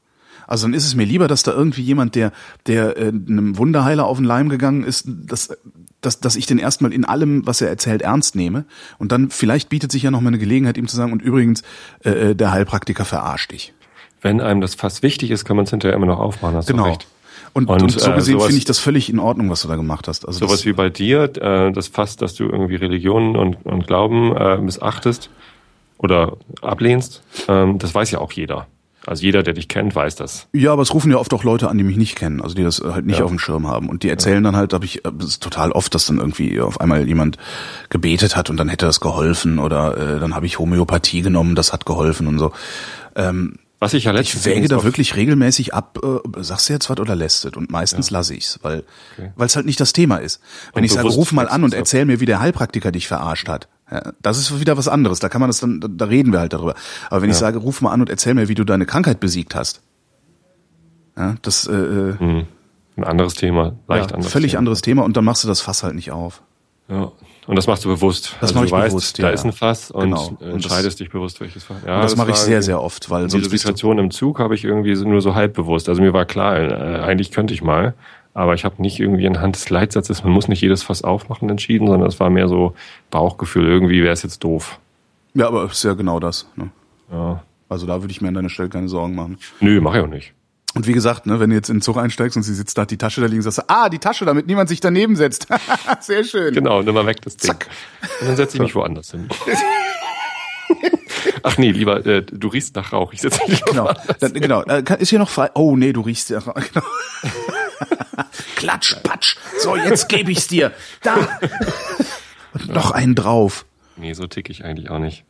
[0.48, 2.30] Also dann ist es mir lieber, dass da irgendwie jemand, der,
[2.66, 5.56] der äh, einem Wunderheiler auf den Leim gegangen ist, dass,
[6.00, 8.64] dass, dass ich den erstmal in allem, was er erzählt, ernst nehme.
[8.98, 11.62] Und dann vielleicht bietet sich ja noch mal eine Gelegenheit, ihm zu sagen, und übrigens,
[12.04, 13.72] äh, äh, der Heilpraktiker verarscht dich.
[14.22, 16.56] Wenn einem das fast wichtig ist, kann man es hinterher immer noch aufmachen.
[16.56, 16.84] Hast du Genau.
[16.86, 17.06] recht.
[17.56, 19.68] Und, Und, und, so äh, gesehen sowas- finde ich das völlig in Ordnung, was du
[19.68, 20.26] da gemacht hast.
[20.28, 24.36] Also Sowas wie bei dir, äh, das Fass, dass du irgendwie Religionen und, und Glauben
[24.36, 25.30] äh, missachtest
[25.98, 28.66] oder ablehnst, ähm, das weiß ja auch jeder.
[29.06, 30.48] Also jeder, der dich kennt, weiß das.
[30.52, 32.64] Ja, aber es rufen ja oft auch Leute an, die mich nicht kennen, also die
[32.64, 33.24] das halt nicht Ja.
[33.24, 33.88] auf dem Schirm haben.
[33.88, 36.60] Und die erzählen dann halt, habe ich, äh, das ist total oft, dass dann irgendwie
[36.60, 37.38] auf einmal jemand
[37.88, 41.72] gebetet hat und dann hätte das geholfen oder äh, dann habe ich Homöopathie genommen, das
[41.72, 42.52] hat geholfen und so.
[43.14, 46.88] Ähm, Was ich ja letztens ich wäge da wirklich regelmäßig ab, äh, sagst du jetzt
[46.88, 47.52] was oder lässt es?
[47.56, 48.84] Und meistens lasse ich's, weil
[49.18, 49.32] Okay.
[49.36, 50.40] weil es halt nicht das Thema ist.
[50.72, 51.78] Wenn Und ich sage, bewusst ruf mal an und ab.
[51.80, 53.68] erzähl mir, wie der Heilpraktiker dich verarscht hat.
[53.90, 55.20] Ja, das ist wieder was anderes.
[55.20, 56.74] Da kann man das dann, da- reden wir halt darüber.
[57.10, 59.54] Aber wenn ich sage, ruf mal an und erzähl mir, wie du deine Krankheit besiegt
[59.54, 59.82] hast.
[61.16, 62.46] Ja, das äh, äh, Hm,
[62.96, 64.58] ein anderes Thema, leicht ja, anderes völlig Thema.
[64.60, 66.42] anderes Thema und dann machst du das Fass halt nicht auf.
[66.88, 67.12] Ja.
[67.46, 68.34] Und das machst du bewusst.
[68.40, 70.26] Das also mach du ich weißt, bewusst, da ja, ist ein Fass und genau.
[70.28, 71.76] Und das- entscheidest dich bewusst, welches Fass.
[71.86, 74.38] Ja, und das, mache ich sehr, sehr oft, weil Diese sonst du, Situation im Zug
[74.40, 75.88] habe ich irgendwie nur so halb bewusst.
[75.88, 77.94] Also mir war klar, äh, eigentlich könnte ich mal,
[78.34, 81.86] aber ich habe nicht irgendwie anhand des Leitsatzes, man muss nicht jedes Fass aufmachen, entschieden,
[81.86, 82.74] sondern es war mehr so
[83.10, 84.78] Bauchgefühl, irgendwie wäre es jetzt doof.
[85.34, 86.46] ja, aber ist ja genau das.
[86.56, 86.70] Ne?
[87.12, 87.42] Ja.
[87.68, 89.38] Also da würde ich mir an deiner Stelle keine Sorgen machen.
[89.60, 90.32] Nö, mach ich auch nicht.
[90.76, 92.82] Und wie gesagt, ne, wenn du jetzt in den Zug einsteigst und sie sitzt da,
[92.82, 95.46] hat die Tasche da liegen, sagst du, ah, die Tasche, damit niemand sich daneben setzt.
[96.00, 96.52] Sehr schön.
[96.52, 97.52] Genau, nimm mal weg das Ding.
[97.52, 97.66] Zack.
[98.20, 99.26] Und dann setze ich mich woanders hin.
[101.42, 103.14] Ach nee, lieber, äh, du riechst nach Rauch.
[103.14, 104.62] Ich setze mich Genau, dann, genau.
[104.64, 105.48] Äh, Ist hier noch frei?
[105.54, 106.40] Oh nee, du riechst ja.
[106.72, 106.86] Genau.
[108.56, 109.36] Klatsch, patsch.
[109.58, 110.72] So, jetzt gebe ich's dir.
[111.02, 111.16] Da.
[112.52, 113.64] Und noch einen drauf.
[113.96, 115.24] Nee, so tick ich eigentlich auch nicht.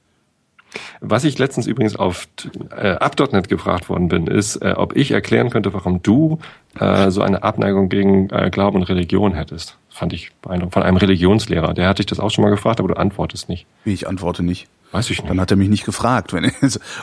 [1.00, 2.28] Was ich letztens übrigens auf
[2.76, 6.38] äh, Up.net gefragt worden bin, ist, äh, ob ich erklären könnte, warum du
[6.78, 9.78] äh, so eine Abneigung gegen äh, Glauben und Religion hättest.
[9.88, 10.74] Fand ich beeindruckend.
[10.74, 11.74] Von einem Religionslehrer.
[11.74, 13.66] Der hat dich das auch schon mal gefragt, aber du antwortest nicht.
[13.84, 14.68] Wie ich antworte nicht.
[14.92, 15.30] Weiß ich nicht.
[15.30, 16.32] Dann hat er mich nicht gefragt.
[16.32, 16.52] Wenn er,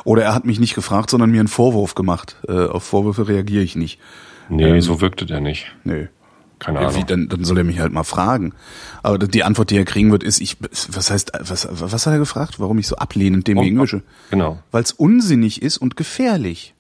[0.04, 2.38] oder er hat mich nicht gefragt, sondern mir einen Vorwurf gemacht.
[2.48, 4.00] Äh, auf Vorwürfe reagiere ich nicht.
[4.50, 5.76] nee, so wirkte der nicht.
[5.84, 6.08] Nö.
[6.60, 7.02] Keine Ja, Ahnung.
[7.02, 8.54] wie, dann, dann soll er mich halt mal fragen.
[9.02, 12.20] Aber die Antwort, die er kriegen wird, ist, ich, was heißt, was, was hat er
[12.20, 12.60] gefragt?
[12.60, 14.02] Warum ich so ablehnend dem gegenüber?
[14.30, 14.60] Genau.
[14.72, 16.74] Weil es unsinnig ist und gefährlich.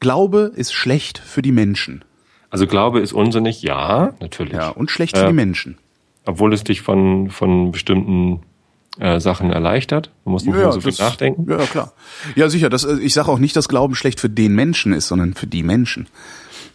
[0.00, 2.04] Glaube ist schlecht für die Menschen.
[2.50, 4.52] Also Glaube ist unsinnig, ja, natürlich.
[4.54, 5.78] Ja, und schlecht für Äh, die Menschen.
[6.26, 8.40] Obwohl es dich von, von bestimmten
[9.00, 10.10] äh, Sachen erleichtert.
[10.24, 11.50] Du musst nicht mehr so viel das- nachdenken.
[11.50, 11.92] Ja, klar.
[12.36, 12.68] Ja, sicher.
[12.70, 15.46] Das, äh, ich sage auch nicht, dass Glauben schlecht für den Menschen ist, sondern für
[15.48, 16.06] die Menschen.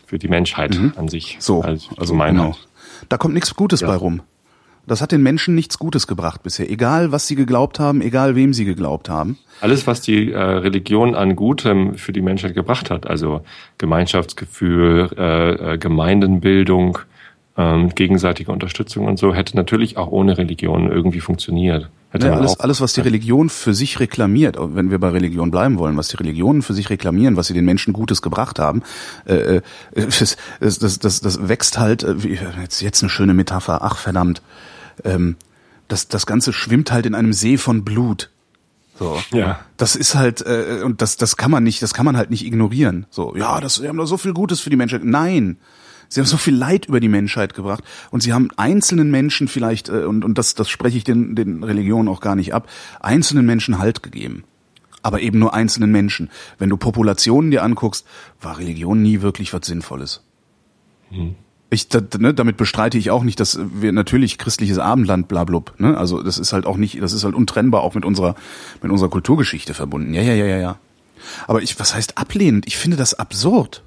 [0.10, 1.36] Für die Menschheit an sich.
[1.36, 1.42] Mhm.
[1.42, 2.54] So, als also Gemeinheit.
[2.54, 2.58] genau.
[3.10, 4.24] Da kommt nichts Gutes bei rum.
[4.88, 6.68] Das hat den Menschen nichts Gutes gebracht bisher.
[6.68, 9.38] Egal, was sie geglaubt haben, egal wem sie geglaubt haben.
[9.62, 13.42] Alles, was die äh, Religion an Gutem für die Menschheit gebracht hat, also
[13.78, 16.98] Gemeinschaftsgefühl, äh, äh, Gemeindenbildung,
[17.60, 21.90] ähm, gegenseitige Unterstützung und so, hätte natürlich auch ohne Religion irgendwie funktioniert.
[22.10, 25.78] Hätte Ja, alles, alles, was die Religion für sich reklamiert, wenn wir bei Religion bleiben
[25.78, 28.82] wollen, was die Religionen für sich reklamieren, was sie den Menschen Gutes gebracht haben,
[29.26, 29.62] äh, äh,
[29.94, 33.98] das, das, das, das, das wächst halt, äh, wie, jetzt, jetzt eine schöne Metapher, ach
[33.98, 34.42] verdammt,
[35.04, 35.36] ähm,
[35.90, 38.30] das, das Ganze schwimmt halt in einem See von Blut.
[38.98, 39.18] So.
[39.34, 39.60] Ja.
[39.76, 42.46] Das ist halt, äh, und das, das kann man nicht, das kann man halt nicht
[42.46, 43.06] ignorieren.
[43.10, 45.04] So, ja, das, sie haben doch so viel Gutes für die Menschheit.
[45.04, 45.58] Nein.
[46.10, 49.90] Sie haben so viel Leid über die Menschheit gebracht und sie haben einzelnen Menschen vielleicht,
[49.90, 52.68] äh, und, und das, das spreche ich den, den Religionen auch gar nicht ab,
[53.00, 54.44] einzelnen Menschen Halt gegeben.
[55.02, 56.30] Aber eben nur einzelnen Menschen.
[56.58, 58.06] Wenn du Populationen dir anguckst,
[58.42, 60.22] war Religion nie wirklich was Sinnvolles.
[61.70, 65.98] Ich, da, ne, damit bestreite ich auch nicht, dass wir natürlich christliches Abendland blablub, ne?
[65.98, 68.36] Also das ist halt auch nicht, das ist halt untrennbar auch mit unserer
[68.82, 70.14] mit unserer Kulturgeschichte verbunden.
[70.14, 70.80] Ja, ja, ja, ja, ja.
[71.48, 72.66] Aber ich, was heißt ablehnend?
[72.68, 73.84] Ich finde das absurd.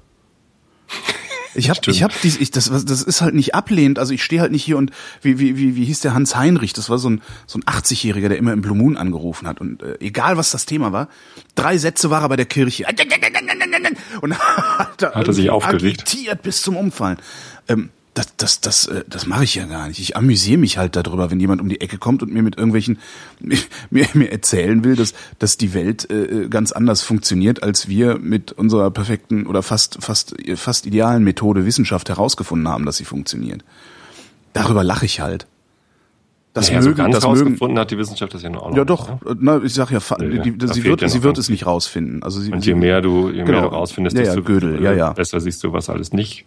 [1.55, 3.99] Ich habe, ich habe dies, ich, das, das ist halt nicht ablehnend.
[3.99, 6.73] Also ich stehe halt nicht hier und wie, wie, wie, wie hieß der Hans Heinrich?
[6.73, 9.83] Das war so ein so ein 80-Jähriger, der immer im Blue Moon angerufen hat und
[9.83, 11.09] äh, egal was das Thema war,
[11.55, 12.85] drei Sätze war er bei der Kirche
[14.21, 16.01] und hat, er sich aufgeregt?
[16.01, 17.17] agitiert bis zum Umfallen.
[17.67, 19.99] Ähm, das, das, das, äh, das mache ich ja gar nicht.
[19.99, 22.99] Ich amüsiere mich halt darüber, wenn jemand um die Ecke kommt und mir mit irgendwelchen
[23.39, 28.51] mir, mir erzählen will, dass, dass die Welt äh, ganz anders funktioniert, als wir mit
[28.51, 33.63] unserer perfekten oder fast fast fast idealen Methode Wissenschaft herausgefunden haben, dass sie funktioniert.
[34.53, 35.47] Darüber lache ich halt.
[36.53, 37.79] Das so mögen, ganz das mögen.
[37.79, 38.77] hat die Wissenschaft das ja nur auch noch.
[38.77, 39.19] Ja nicht, doch, ne?
[39.25, 41.49] äh, na, ich sag ja, Ja, ja, die, da sie wird, ja sie wird es
[41.49, 42.21] nicht rausfinden.
[42.21, 43.61] Also sie, Und je mehr du, je mehr Genau.
[43.61, 45.13] du rausfindest, Ja, ja, desto Gödel, ja, äh, ja.
[45.13, 46.45] besser siehst du, was alles nicht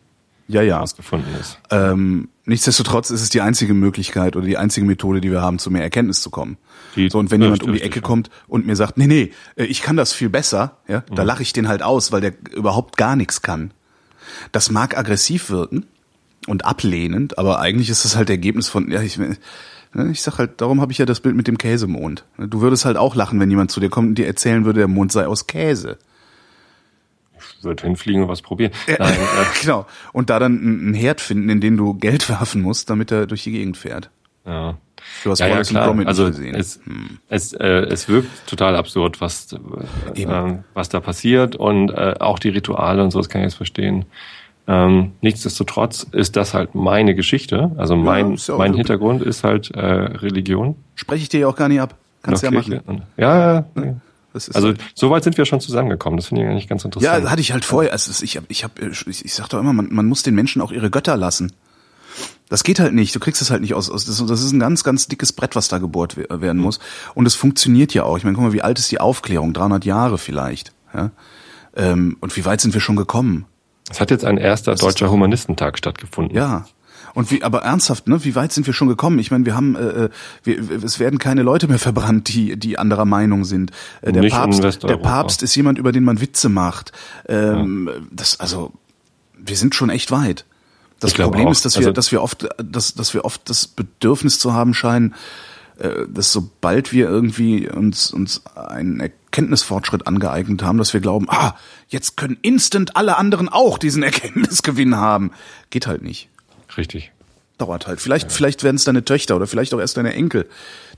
[0.49, 0.79] ja, ja.
[0.79, 1.59] rausgefunden ist.
[1.71, 5.71] Ähm, nichtsdestotrotz ist es die einzige Möglichkeit oder die einzige Methode, die wir haben, zu
[5.71, 6.57] mehr Erkenntnis zu kommen.
[6.95, 9.65] Die- so, und wenn jemand um die Ecke kommt und mir sagt, nee, nee, äh,
[9.65, 11.27] ich kann das viel besser, ja, da Mhm.
[11.27, 13.73] lache ich den halt aus, weil der überhaupt gar nichts kann.
[14.53, 15.87] Das mag aggressiv wirken
[16.47, 19.37] und ablehnend, aber eigentlich ist das halt Ergebnis von, ja, ich, ne,
[20.11, 22.25] ich sag halt, darum habe ich ja das Bild mit dem Käsemond.
[22.39, 24.89] Du würdest halt auch lachen, wenn jemand zu dir kommt und dir erzählen würde, der
[24.89, 25.99] Mond sei aus Käse.
[27.63, 28.73] Würde hinfliegen und was probieren.
[28.87, 29.17] Nein, äh,
[29.61, 29.87] genau.
[30.13, 33.45] Und da dann einen Herd finden, in den du Geld werfen musst, damit er durch
[33.45, 34.11] die Gegend fährt.
[34.47, 34.77] ja.
[35.23, 36.07] Du hast Ja, ja, Wallace und klar.
[36.07, 36.55] Also gesehen.
[36.57, 37.19] es, Hm.
[37.29, 39.53] es, äh, es wirkt total absurd, was,
[40.17, 43.47] äh, ähm, was da passiert und äh, auch die Rituale und so, das kann ich
[43.47, 44.05] jetzt verstehen.
[44.67, 47.71] Ähm, nichtsdestotrotz ist das halt meine Geschichte.
[47.77, 48.79] Also mein, ja auch mein okay.
[48.79, 50.75] Hintergrund ist halt äh, Religion.
[50.97, 51.95] Spreche ich dir ja auch gar nicht ab.
[52.23, 53.03] Kannst du ja machen.
[53.17, 53.95] Ja, ja, ja.
[54.37, 56.17] Das Also halt- so weit sind wir schon zusammengekommen.
[56.19, 57.31] Das finde ich eigentlich ganz ja, interessant.
[57.31, 57.93] hatte ich halt vorher.
[57.93, 60.73] Also ich ich hab, ich, ich sag doch immer, man, man muss den Menschen auch
[60.73, 61.53] ihre Götter lassen.
[62.49, 63.15] Das geht halt nicht.
[63.15, 63.89] Du kriegst es halt nicht aus.
[63.89, 66.79] das, das ist ein ganz, ganz dickes Brett, was da gebohrt we- werden muss.
[67.15, 68.17] Und es funktioniert ja auch.
[68.19, 69.53] Ich meine, guck mal, wie alt ist die Aufklärung?
[69.53, 70.73] 300 Jahre vielleicht.
[70.95, 71.11] Ja?
[71.75, 73.47] Ähm, und wie weit sind wir schon gekommen?
[73.91, 76.35] Es hat jetzt ein erster ist deutscher Humanistentag stattgefunden.
[76.37, 76.67] Ja.
[77.17, 78.23] Und wie, aber ernsthaft, ne?
[78.25, 79.19] Wie weit sind wir schon gekommen?
[79.19, 80.09] Ich meine, wir haben, äh, äh,
[80.45, 83.71] wir, es werden keine Leute mehr verbrannt, die, die anderer Meinung sind.
[84.03, 84.99] Äh, der Nicht Papst, der.
[84.99, 86.93] Papst ist jemand, über den man Witze macht.
[87.27, 88.75] Ähm, Das, also,
[89.39, 90.45] wir sind schon echt weit.
[91.01, 93.67] Das Ich Problem ist, dass wir, Also- dass wir oft, dass, dass wir oft das
[93.67, 95.15] Bedürfnis zu haben scheinen,
[95.79, 101.55] äh, dass sobald wir irgendwie uns, uns einen Erkenntnisfortschritt angeeignet haben, dass wir glauben, ah,
[101.89, 105.31] jetzt können instant alle anderen auch diesen Erkenntnisgewinn haben.
[105.71, 106.29] Geht halt nicht
[106.77, 107.13] Richtig.
[107.59, 108.01] dauert halt.
[108.01, 110.47] Vielleicht, vielleicht werden es deine Töchter oder vielleicht auch erst deine Enkel,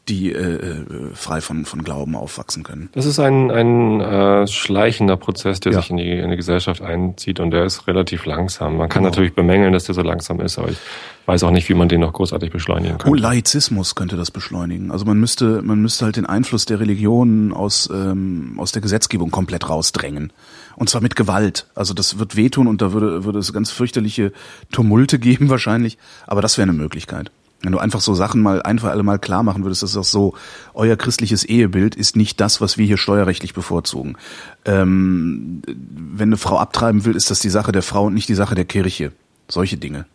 [0.09, 2.89] die äh, äh, frei von, von Glauben aufwachsen können.
[2.95, 5.81] Das ist ein, ein äh, schleichender Prozess, der Ja.
[5.83, 8.77] sich in die, in die Gesellschaft einzieht und der ist relativ langsam.
[8.79, 9.11] Man kann Genau.
[9.11, 10.79] natürlich bemängeln, dass der so langsam ist, aber ich
[11.27, 13.21] weiß auch nicht, wie man den noch großartig beschleunigen Oh, könnte.
[13.21, 14.91] Laizismus könnte das beschleunigen.
[14.91, 19.31] Also man müsste, man müsste halt den Einfluss der Religion aus, ähm, aus der Gesetzgebung
[19.31, 20.33] komplett rausdrängen.
[20.79, 21.67] Und zwar mit Gewalt.
[21.75, 24.33] Also das wird wehtun und da würde, würde es ganz fürchterliche
[24.71, 25.99] Tumulte geben wahrscheinlich.
[26.29, 27.33] Aber das wäre eine Möglichkeit.
[27.63, 29.97] Wenn du einfach so Sachen mal ein für alle Mal klar machen würdest, das ist
[29.97, 30.35] auch so,
[30.75, 34.17] euer christliches Ehebild ist nicht das, was wir hier steuerrechtlich bevorzugen.
[34.65, 38.37] Ähm, wenn eine Frau abtreiben will, ist das die Sache der Frau und nicht die
[38.37, 39.11] Sache der Kirche.
[39.49, 40.07] Solche Dinge.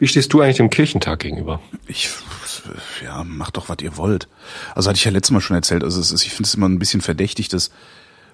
[0.00, 1.60] Wie stehst du eigentlich dem Kirchentag gegenüber?
[1.86, 2.10] Ich,
[3.04, 4.26] ja, macht doch, was ihr wollt.
[4.74, 5.84] Also hatte ich ja letztes Mal schon erzählt.
[5.84, 7.70] Also es ist, ich finde es immer ein bisschen verdächtig, dass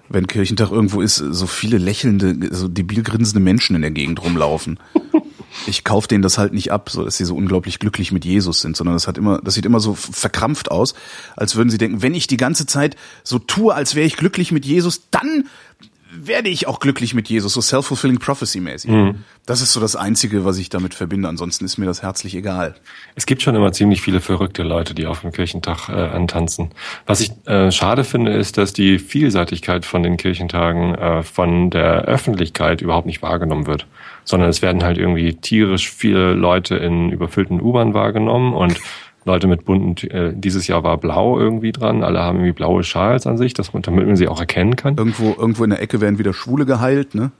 [0.09, 4.79] wenn Kirchentag irgendwo ist, so viele lächelnde, so debil grinsende Menschen in der Gegend rumlaufen.
[5.67, 8.61] Ich kauf denen das halt nicht ab, so dass sie so unglaublich glücklich mit Jesus
[8.61, 10.95] sind, sondern das hat immer, das sieht immer so verkrampft aus,
[11.35, 14.51] als würden sie denken, wenn ich die ganze Zeit so tue, als wäre ich glücklich
[14.51, 15.45] mit Jesus, dann
[16.15, 18.91] werde ich auch glücklich mit Jesus, so self-fulfilling prophecy mäßig.
[18.91, 19.23] Mhm.
[19.45, 21.27] Das ist so das Einzige, was ich damit verbinde.
[21.27, 22.75] Ansonsten ist mir das herzlich egal.
[23.15, 26.71] Es gibt schon immer ziemlich viele verrückte Leute, die auf dem Kirchentag äh, antanzen.
[27.05, 32.03] Was ich äh, schade finde, ist, dass die Vielseitigkeit von den Kirchentagen äh, von der
[32.03, 33.87] Öffentlichkeit überhaupt nicht wahrgenommen wird.
[34.23, 38.79] Sondern es werden halt irgendwie tierisch viele Leute in überfüllten U-Bahn wahrgenommen und
[39.25, 43.25] Leute mit bunten, äh, dieses Jahr war blau irgendwie dran, alle haben irgendwie blaue Schals
[43.27, 44.97] an sich, dass man, damit man sie auch erkennen kann.
[44.97, 47.31] Irgendwo, irgendwo in der Ecke werden wieder Schwule geheilt, ne?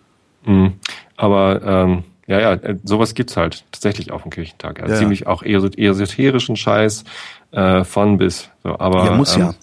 [0.46, 0.74] Mhm.
[1.18, 4.82] Aber ähm, ja, ja, äh, sowas gibt's halt tatsächlich auf dem Kirchentag.
[4.82, 5.28] Also ja, ziemlich ja.
[5.28, 7.04] auch esoterischen Scheiß
[7.52, 8.50] äh, von bis.
[8.64, 9.56] So, aber ja, muss ähm, ja.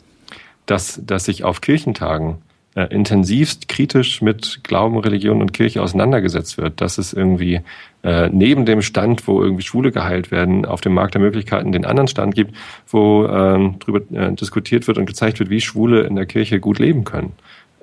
[0.66, 2.38] dass, dass sich auf Kirchentagen
[2.74, 7.60] äh, intensivst kritisch mit Glauben, Religion und Kirche auseinandergesetzt wird, dass es irgendwie
[8.02, 11.84] äh, neben dem Stand, wo irgendwie Schwule geheilt werden, auf dem Markt der Möglichkeiten den
[11.84, 12.54] anderen Stand gibt,
[12.88, 16.78] wo ähm, darüber äh, diskutiert wird und gezeigt wird, wie Schwule in der Kirche gut
[16.78, 17.32] leben können.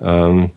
[0.00, 0.50] Ähm,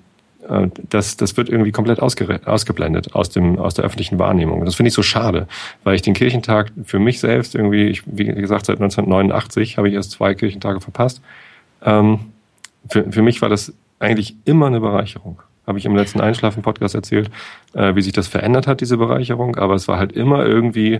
[0.47, 4.65] äh, das, das wird irgendwie komplett ausge, ausgeblendet aus, dem, aus der öffentlichen Wahrnehmung.
[4.65, 5.47] Das finde ich so schade,
[5.83, 9.95] weil ich den Kirchentag für mich selbst irgendwie, ich, wie gesagt, seit 1989 habe ich
[9.95, 11.21] erst zwei Kirchentage verpasst.
[11.83, 12.19] Ähm,
[12.89, 15.41] für, für mich war das eigentlich immer eine Bereicherung.
[15.67, 17.29] Habe ich im letzten Einschlafen-Podcast erzählt,
[17.73, 19.55] äh, wie sich das verändert hat, diese Bereicherung.
[19.57, 20.99] Aber es war halt immer irgendwie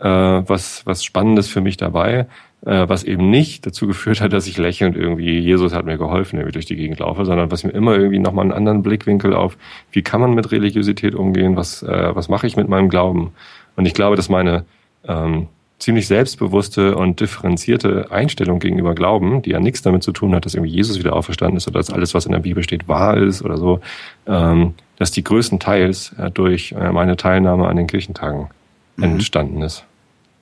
[0.00, 2.26] äh, was, was Spannendes für mich dabei,
[2.64, 6.36] äh, was eben nicht dazu geführt hat, dass ich lächelnd irgendwie, Jesus hat mir geholfen,
[6.36, 9.56] irgendwie durch die Gegend laufe, sondern was mir immer irgendwie nochmal einen anderen Blickwinkel auf,
[9.92, 13.32] wie kann man mit Religiosität umgehen, was, äh, was mache ich mit meinem Glauben.
[13.76, 14.64] Und ich glaube, dass meine
[15.06, 20.44] ähm, ziemlich selbstbewusste und differenzierte Einstellung gegenüber Glauben, die ja nichts damit zu tun hat,
[20.44, 23.16] dass irgendwie Jesus wieder auferstanden ist oder dass alles, was in der Bibel steht, wahr
[23.16, 23.80] ist oder so,
[24.26, 28.48] ähm, dass die größtenteils äh, durch äh, meine Teilnahme an den Kirchentagen
[28.96, 29.04] mhm.
[29.04, 29.84] entstanden ist.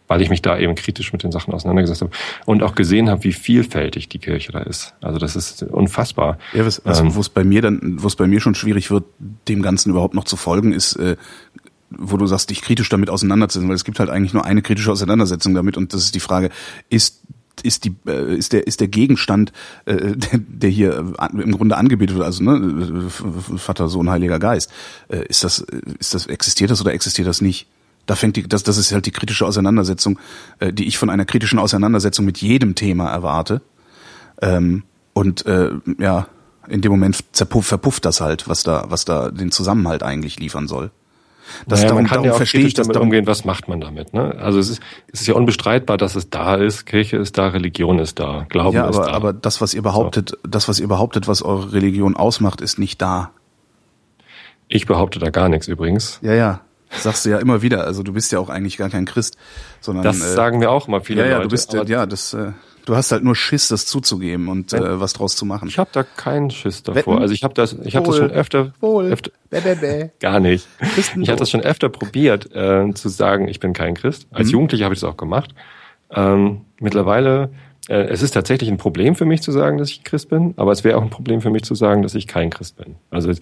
[0.09, 2.13] Weil ich mich da eben kritisch mit den Sachen auseinandergesetzt habe
[2.45, 4.95] und auch gesehen habe, wie vielfältig die Kirche da ist.
[5.01, 6.39] Also das ist unfassbar.
[6.53, 8.93] Ja, was, was, ähm, wo es bei mir dann, wo es bei mir schon schwierig
[8.93, 9.05] wird,
[9.49, 11.17] dem Ganzen überhaupt noch zu folgen, ist äh,
[11.91, 14.91] wo du sagst, dich kritisch damit auseinandersetzen, weil es gibt halt eigentlich nur eine kritische
[14.91, 16.51] Auseinandersetzung damit und das ist die Frage,
[16.91, 17.23] ist
[17.63, 19.53] ist die äh, ist der ist der Gegenstand
[19.87, 23.09] äh, der, hier im Grunde angebetet wird also ne
[23.57, 24.71] Vater Sohn Heiliger Geist
[25.09, 25.61] äh, ist das
[25.99, 27.67] ist das existiert das oder existiert das nicht?
[28.07, 30.19] Da fängt die das das ist halt die kritische Auseinandersetzung
[30.59, 33.63] äh, die ich von einer kritischen Auseinandersetzung mit jedem Thema erwarte
[34.43, 34.83] ähm,
[35.15, 36.29] und äh, ja
[36.69, 40.91] in dem Moment verpufft das halt was da was da den Zusammenhalt eigentlich liefern soll
[41.67, 43.69] das naja, darum, man kann darum ja auch verstehe ich das damit umgehen, was macht
[43.69, 44.15] man damit.
[44.15, 44.35] Ne?
[44.39, 44.83] Also es ist,
[45.13, 48.77] es ist ja unbestreitbar, dass es da ist, Kirche ist da, Religion ist da, Glauben
[48.77, 49.13] ja, aber, ist da.
[49.13, 50.37] aber das, was ihr behauptet, so.
[50.49, 53.31] das, was ihr behauptet, was eure Religion ausmacht, ist nicht da.
[54.69, 56.19] Ich behaupte da gar nichts übrigens.
[56.23, 56.61] Ja, ja.
[56.91, 57.85] Das sagst du ja immer wieder.
[57.85, 59.37] Also du bist ja auch eigentlich gar kein Christ,
[59.81, 61.49] sondern das äh, sagen mir auch mal viele ja, ja, Leute.
[61.49, 62.33] Du bist, ja, das.
[62.33, 62.53] Äh,
[62.87, 65.69] Du hast halt nur Schiss, das zuzugeben und äh, was draus zu machen.
[65.69, 67.15] Ich habe da keinen Schiss davor.
[67.15, 67.19] Wetten?
[67.19, 69.07] Also ich habe das, ich habe das schon öfter, Wohl.
[69.07, 70.11] öfter bäh, bäh, bäh.
[70.21, 70.69] gar nicht.
[70.97, 74.29] Ich habe das schon öfter probiert, äh, zu sagen, ich bin kein Christ.
[74.31, 74.53] Als mhm.
[74.53, 75.53] Jugendlicher habe ich das auch gemacht.
[76.13, 77.51] Ähm, mittlerweile,
[77.89, 80.83] es ist tatsächlich ein Problem für mich zu sagen, dass ich Christ bin, aber es
[80.83, 82.97] wäre auch ein Problem für mich zu sagen, dass ich kein Christ bin.
[83.11, 83.33] Also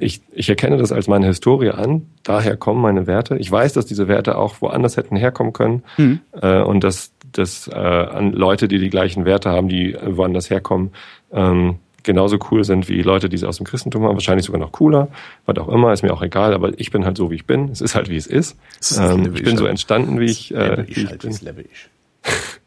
[0.00, 2.06] ich, ich erkenne das als meine Historie an.
[2.22, 3.36] Daher kommen meine Werte.
[3.36, 6.20] Ich weiß, dass diese Werte auch woanders hätten herkommen können mhm.
[6.40, 10.90] äh, und dass dass äh, an Leute, die die gleichen Werte haben, die woanders herkommen,
[11.32, 14.72] ähm, genauso cool sind wie Leute, die sie aus dem Christentum haben, wahrscheinlich sogar noch
[14.72, 15.08] cooler,
[15.46, 17.68] was auch immer, ist mir auch egal, aber ich bin halt so, wie ich bin.
[17.70, 18.58] Es ist halt, wie es ist.
[18.80, 21.32] ist ähm, ich bin so entstanden, wie ich, äh, wie ich halt, bin.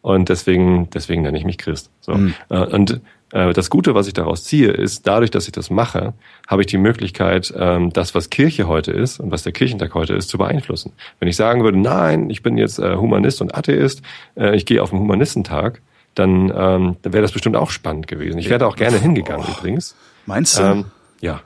[0.00, 1.90] Und deswegen, deswegen nenne ich mich Christ.
[2.00, 2.14] So.
[2.14, 2.34] Mhm.
[2.48, 3.00] Äh, und
[3.32, 6.14] äh, das Gute, was ich daraus ziehe, ist, dadurch, dass ich das mache,
[6.46, 10.14] habe ich die Möglichkeit, ähm, das, was Kirche heute ist und was der Kirchentag heute
[10.14, 10.92] ist, zu beeinflussen.
[11.18, 14.02] Wenn ich sagen würde, nein, ich bin jetzt äh, Humanist und Atheist,
[14.36, 15.80] ich gehe auf den Humanistentag,
[16.14, 18.38] dann, ähm, dann wäre das bestimmt auch spannend gewesen.
[18.38, 19.58] Ich wäre da auch gerne hingegangen oh.
[19.58, 19.94] übrigens.
[20.26, 20.62] Meinst du?
[20.62, 20.84] Ähm,
[21.20, 21.40] ja.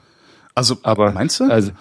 [0.55, 1.45] Also, aber meinst du?
[1.45, 1.71] Also,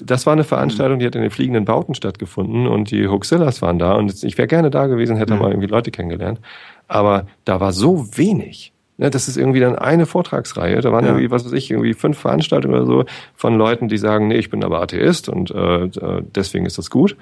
[0.00, 3.78] das war eine Veranstaltung, die hat in den fliegenden Bauten stattgefunden und die Hoaxillas waren
[3.78, 5.40] da und ich wäre gerne da gewesen, hätte mhm.
[5.40, 6.40] mal irgendwie Leute kennengelernt.
[6.88, 8.72] Aber da war so wenig.
[8.98, 10.80] Ne, das ist irgendwie dann eine Vortragsreihe.
[10.80, 11.10] Da waren ja.
[11.10, 14.48] irgendwie, was weiß ich, irgendwie fünf Veranstaltungen oder so von Leuten, die sagen, nee, ich
[14.48, 15.90] bin aber Atheist und äh,
[16.34, 17.16] deswegen ist das gut.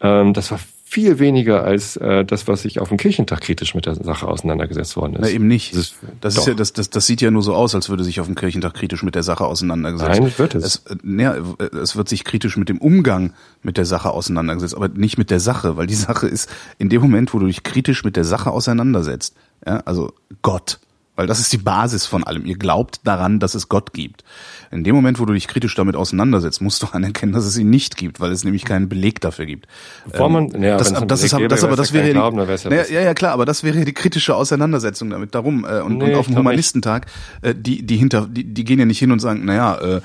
[0.00, 0.58] Ähm, das war
[0.92, 4.94] viel weniger als äh, das, was sich auf dem Kirchentag kritisch mit der Sache auseinandergesetzt
[4.94, 5.22] worden ist.
[5.22, 5.72] Na, eben nicht.
[5.72, 8.04] Das ist, das ist ja, das, das, das sieht ja nur so aus, als würde
[8.04, 10.20] sich auf dem Kirchentag kritisch mit der Sache auseinandergesetzt.
[10.20, 10.64] Nein, wird es.
[10.64, 11.34] Es, ja,
[11.82, 15.40] es wird sich kritisch mit dem Umgang mit der Sache auseinandergesetzt, aber nicht mit der
[15.40, 18.50] Sache, weil die Sache ist, in dem Moment, wo du dich kritisch mit der Sache
[18.50, 19.34] auseinandersetzt,
[19.66, 20.78] ja, also Gott,
[21.14, 22.46] Weil das ist die Basis von allem.
[22.46, 24.24] Ihr glaubt daran, dass es Gott gibt.
[24.70, 27.68] In dem Moment, wo du dich kritisch damit auseinandersetzt, musst du anerkennen, dass es ihn
[27.68, 29.66] nicht gibt, weil es nämlich keinen Beleg dafür gibt.
[30.10, 32.38] Bevor man, ja, das, einen das, ist, aber- das, gäbe, aber das ja wäre Glauben,
[32.38, 35.34] dann ja, ja naja, ja, ja klar, aber das wäre ja die kritische Auseinandersetzung damit.
[35.34, 36.38] Darum äh, und, Nee, und ich auf dem.
[36.38, 37.06] Humanistentag,
[37.42, 40.00] äh, die die hinter, die, die gehen ja nicht hin und sagen, naja, äh,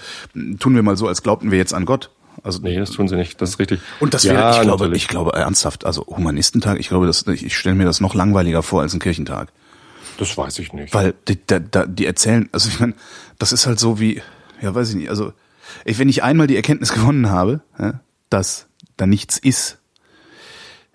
[0.60, 2.12] tun wir mal so, als glaubten wir jetzt an Gott.
[2.43, 3.41] Also Nee, das tun sie nicht.
[3.41, 3.80] Das ist richtig.
[4.00, 5.04] und das ja, wäre, ich glaube, natürlich.
[5.04, 8.82] ich glaube ernsthaft, also Humanistentag, ich glaube, das, ich stelle mir das noch langweiliger vor
[8.82, 9.54] als ein Kirchentag.
[10.17, 10.93] Das weiß ich nicht.
[10.93, 12.93] Weil die, da, da, die erzählen, also ich meine,
[13.39, 14.21] das ist halt so wie,
[14.62, 15.34] ja weiß ich nicht, also
[15.86, 17.99] ich, wenn ich einmal die Erkenntnis gewonnen habe, ja,
[18.30, 19.77] dass da nichts ist,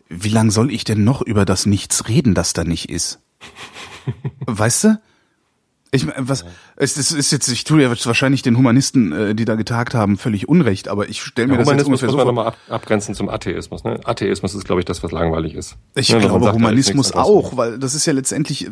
[0.08, 3.20] wie lang soll ich denn noch über das Nichts reden, das da nicht ist?
[4.46, 5.02] weißt du?
[5.94, 9.44] Ich meine, was es ist, ist jetzt, ich tue ja wahrscheinlich den Humanisten, äh, die
[9.44, 12.12] da getagt haben, völlig Unrecht, aber ich stelle mir Der das jetzt Humanismus ungefähr muss
[12.12, 12.44] so man vor.
[12.44, 13.84] nochmal ab, abgrenzen zum Atheismus.
[13.84, 14.00] Ne?
[14.04, 15.76] Atheismus ist, glaube ich, das, was langweilig ist.
[15.94, 18.70] Ich ne, glaube Humanismus auch, weil das ist ja letztendlich äh,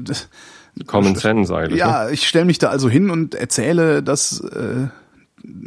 [0.87, 1.73] Common Sense eigentlich.
[1.73, 1.79] Ne?
[1.79, 4.87] Ja, ich stelle mich da also hin und erzähle, dass äh,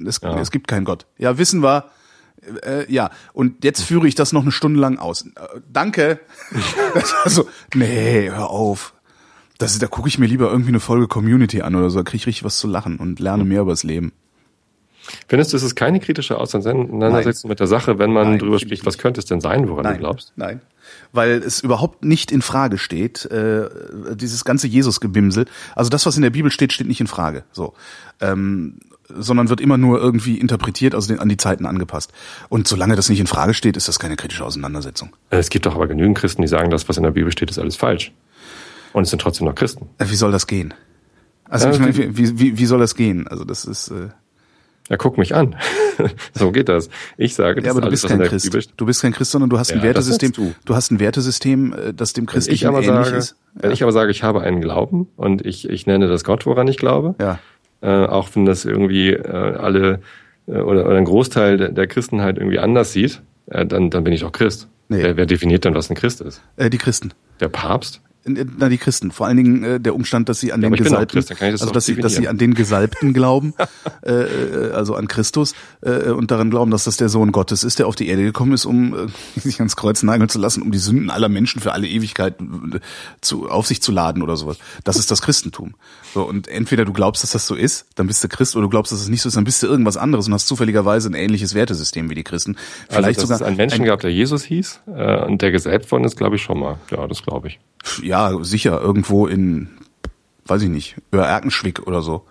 [0.08, 0.40] es, Ja.
[0.40, 1.06] es gibt keinen Gott.
[1.20, 1.86] Ja, wissen wir.
[2.64, 5.28] Äh, ja, und jetzt führe ich das noch eine Stunde lang aus.
[5.28, 6.20] Äh, danke.
[7.24, 8.93] also, nee, hör auf.
[9.64, 12.18] Das da gucke ich mir lieber irgendwie eine Folge Community an oder so, da kriege
[12.18, 14.12] ich richtig was zu lachen und lerne mehr übers Leben.
[15.28, 18.86] Findest du, es ist keine kritische Auseinandersetzung mit der Sache, wenn man Nein, drüber spricht,
[18.86, 20.34] was könnte es denn sein, woran du glaubst?
[20.36, 20.62] Nein.
[21.12, 23.70] Weil es überhaupt nicht in Frage steht, äh,
[24.16, 25.46] dieses ganze Jesus-Gebimsel.
[25.76, 27.44] Also das, was in der Bibel steht, steht nicht in Frage.
[27.52, 27.74] So.
[28.22, 32.12] Ähm, sondern wird immer nur irgendwie interpretiert, also den, an die Zeiten angepasst.
[32.50, 35.16] Und solange das nicht in Frage steht, ist das keine kritische Auseinandersetzung.
[35.30, 37.60] Es gibt doch aber genügend Christen, die sagen, das, was in der Bibel steht, ist
[37.60, 38.14] alles falsch.
[38.94, 39.90] Und es sind trotzdem noch Christen.
[40.00, 40.74] Wie soll das gehen?
[41.50, 43.28] Also Ja, ich meine, wie, wie, wie soll das gehen?
[43.28, 44.10] Also das ist äh,
[44.90, 45.56] Ja, guck mich an.
[46.34, 46.90] so geht das.
[47.18, 48.52] Ich sage, das ja, aber du bist kein Christ.
[48.52, 48.64] Bibel.
[48.78, 50.34] Du bist kein Christ, sondern du hast ein Ja, das Wertesystem.
[50.34, 50.76] sagst Du.
[50.76, 53.36] hast ein Wertesystem, äh, das dem christlichen aber ähnlich sage, ist.
[53.56, 56.68] wenn ich aber sage, ich habe einen Glauben und ich, ich nenne das Gott, woran
[56.68, 57.40] ich glaube, Ja.
[57.82, 60.02] äh, auch wenn das irgendwie äh, alle
[60.48, 64.04] äh, oder, oder ein Großteil der, der Christen halt irgendwie anders sieht, äh, dann, dann
[64.04, 64.68] bin ich doch Christ.
[64.90, 65.02] Nee.
[65.02, 66.42] Wer, wer definiert dann, was ein Christ ist?
[66.58, 67.12] Äh, die Christen.
[67.40, 68.02] Der Papst?
[68.26, 69.12] Äh, Na, die Christen.
[69.12, 71.74] Vor allen Dingen äh, der Umstand, dass sie an Ja, den Gesalbten, Christ, das also
[71.74, 73.54] dass sie, dass sie an den Gesalbten glauben,
[74.02, 77.80] äh, äh, also an Christus äh, und daran glauben, dass das der Sohn Gottes ist,
[77.80, 79.08] der auf die Erde gekommen ist, um äh,
[79.40, 82.80] sich ans Kreuz nageln zu lassen, um die Sünden aller Menschen für alle Ewigkeit äh,
[83.22, 84.58] zu, auf sich zu laden oder sowas.
[84.84, 85.76] Das ist das Christentum.
[86.14, 88.70] So und entweder du glaubst, dass das so ist, dann bist du Christ, oder du
[88.70, 91.14] glaubst, dass es nicht so ist, dann bist du irgendwas anderes und hast zufälligerweise ein
[91.14, 92.56] ähnliches Wertesystem wie die Christen.
[92.88, 95.92] Also, Vielleicht dass sogar es einen Menschen gab, der Jesus hieß äh, und der gesalbt
[95.92, 96.78] worden ist, glaube ich schon mal.
[96.92, 97.60] Ja, das glaube ich.
[98.02, 99.70] Ja, sicher, irgendwo in,
[100.46, 102.26] weiß ich nicht, über Erkenschwick oder so.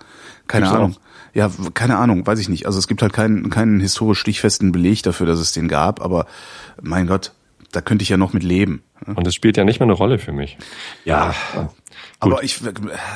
[0.47, 0.97] Keine Gibt's Ahnung.
[1.35, 2.67] Ja, w- keine Ahnung, weiß ich nicht.
[2.67, 6.27] Also es gibt halt keinen, keinen historisch stichfesten Beleg dafür, dass es den gab, aber
[6.83, 7.33] mein Gott,
[7.71, 8.83] da könnte ich ja noch mit leben.
[9.07, 10.59] Und das spielt ja nicht mehr eine Rolle für mich.
[11.07, 11.35] Ja,
[12.21, 12.61] Aber ich,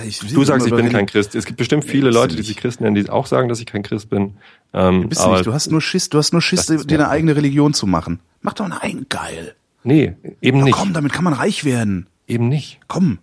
[0.05, 1.35] ich Du sagst, ich bin kein Christ.
[1.35, 3.67] Es gibt bestimmt viele bist Leute, die sich Christen nennen, die auch sagen, dass ich
[3.67, 4.37] kein Christ bin.
[4.73, 5.47] Ähm, Bist du, aber nicht.
[5.47, 8.21] du hast nur Schiss, du hast nur Schiss, dir eine eigene Religion zu machen.
[8.43, 9.55] Mach doch eine eigene geil.
[9.85, 10.75] nee, eben Ja, nicht.
[10.75, 12.07] komm, damit kann man reich werden.
[12.27, 12.81] Eben nicht.
[12.89, 13.19] Komm.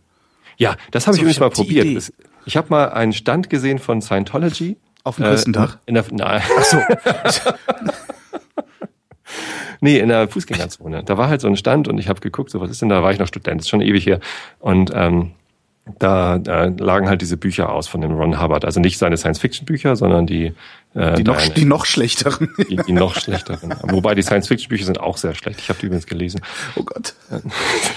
[0.58, 1.86] Ja, das habe ich So, übrigens ich mal hab die probiert.
[1.86, 2.14] Idee.
[2.46, 4.78] Ich habe mal einen Stand gesehen von Scientology.
[5.04, 5.80] Auf dem Christentag?
[5.86, 6.42] In, in der, nein.
[6.58, 6.82] Ach so.
[9.82, 11.04] Nee, in der Fußgängerzone.
[11.04, 13.04] Da war halt so ein Stand und ich habe geguckt, so was ist denn da?
[13.04, 14.22] War ich noch Student, das ist schon ewig her.
[14.60, 15.32] Und ähm,
[16.00, 18.64] da, da lagen halt diese Bücher aus von dem Ron Hubbard.
[18.66, 20.54] Also nicht seine Science-Fiction-Bücher, sondern die,
[20.96, 22.50] äh, Die noch, deine- die noch schlechteren.
[22.70, 23.74] die, die noch schlechteren.
[23.84, 25.60] Wobei die Science-Fiction-Bücher sind auch sehr schlecht.
[25.60, 26.40] Ich habe die übrigens gelesen.
[26.76, 27.16] Oh Gott.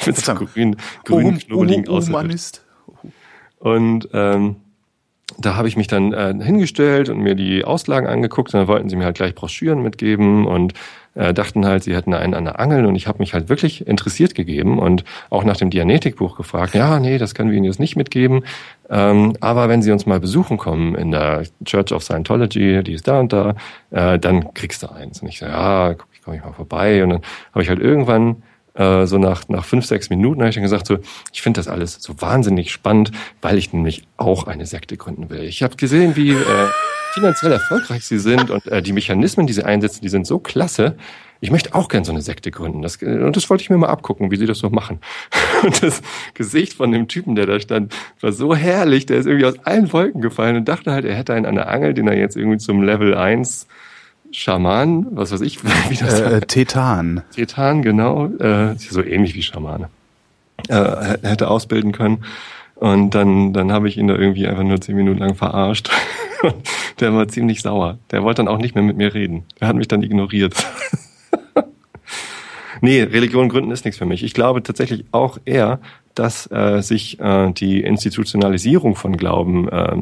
[0.07, 2.14] Mit so grün, grün Oh, knubbeligen Aussehen.
[2.14, 2.64] Humanist.
[3.59, 4.57] Und ähm,
[5.38, 8.88] da habe ich mich dann äh, hingestellt und mir die Auslagen angeguckt und dann wollten
[8.88, 10.72] sie mir halt gleich Broschüren mitgeben und
[11.16, 13.87] äh, dachten halt, sie hätten einen an der Angel und ich habe mich halt wirklich
[13.87, 17.81] interessiert gegeben und auch nach dem Dianetikbuch gefragt, ja, nee, das können wir Ihnen jetzt
[17.81, 18.44] nicht mitgeben,
[18.88, 23.09] ähm, aber wenn Sie uns mal besuchen kommen in der Church of Scientology, die ist
[23.09, 23.57] da und da,
[23.90, 25.22] äh, dann kriegst du eins.
[25.22, 27.81] Und ich so, ja, guck, ich komme ich mal vorbei und dann habe ich halt
[27.81, 28.42] irgendwann
[28.74, 30.98] äh, so nach, nach fünf, sechs Minuten habe ich dann gesagt, so,
[31.33, 35.44] ich finde das alles so wahnsinnig spannend, weil ich nämlich auch eine Sekte gründen will.
[35.44, 36.68] Ich habe gesehen, wie äh,
[37.14, 40.97] finanziell erfolgreich sie sind und äh, die Mechanismen, die sie einsetzen, die sind so klasse.
[41.40, 42.81] Ich möchte auch gern so eine Sekte gründen.
[42.83, 45.01] Das, und das wollte ich mir mal abgucken, wie sie das so machen.
[45.62, 46.01] Und das
[46.33, 49.05] Gesicht von dem Typen, der da stand, war so herrlich.
[49.05, 51.69] Der ist irgendwie aus allen Wolken gefallen und dachte halt, er hätte einen an der
[51.69, 53.66] Angel, den er jetzt irgendwie zum Level 1
[54.33, 57.23] Schaman, was weiß ich, wie das Äh, Tetan.
[57.35, 59.88] Tetan, genau, äh, ist ja so ähnlich wie Schamane,
[60.69, 62.25] äh, hätte ausbilden können.
[62.77, 65.91] Und dann, dann habe ich ihn da irgendwie einfach nur zehn Minuten lang verarscht.
[67.01, 67.99] Der war ziemlich sauer.
[68.11, 69.45] Der wollte dann auch nicht mehr mit mir reden.
[69.59, 70.55] Er hat mich dann ignoriert.
[72.83, 74.23] nee, Religion gründen ist nichts für mich.
[74.23, 75.81] Ich glaube tatsächlich auch eher
[76.17, 79.96] dass äh, sich äh, die Institutionalisierung von Glauben äh,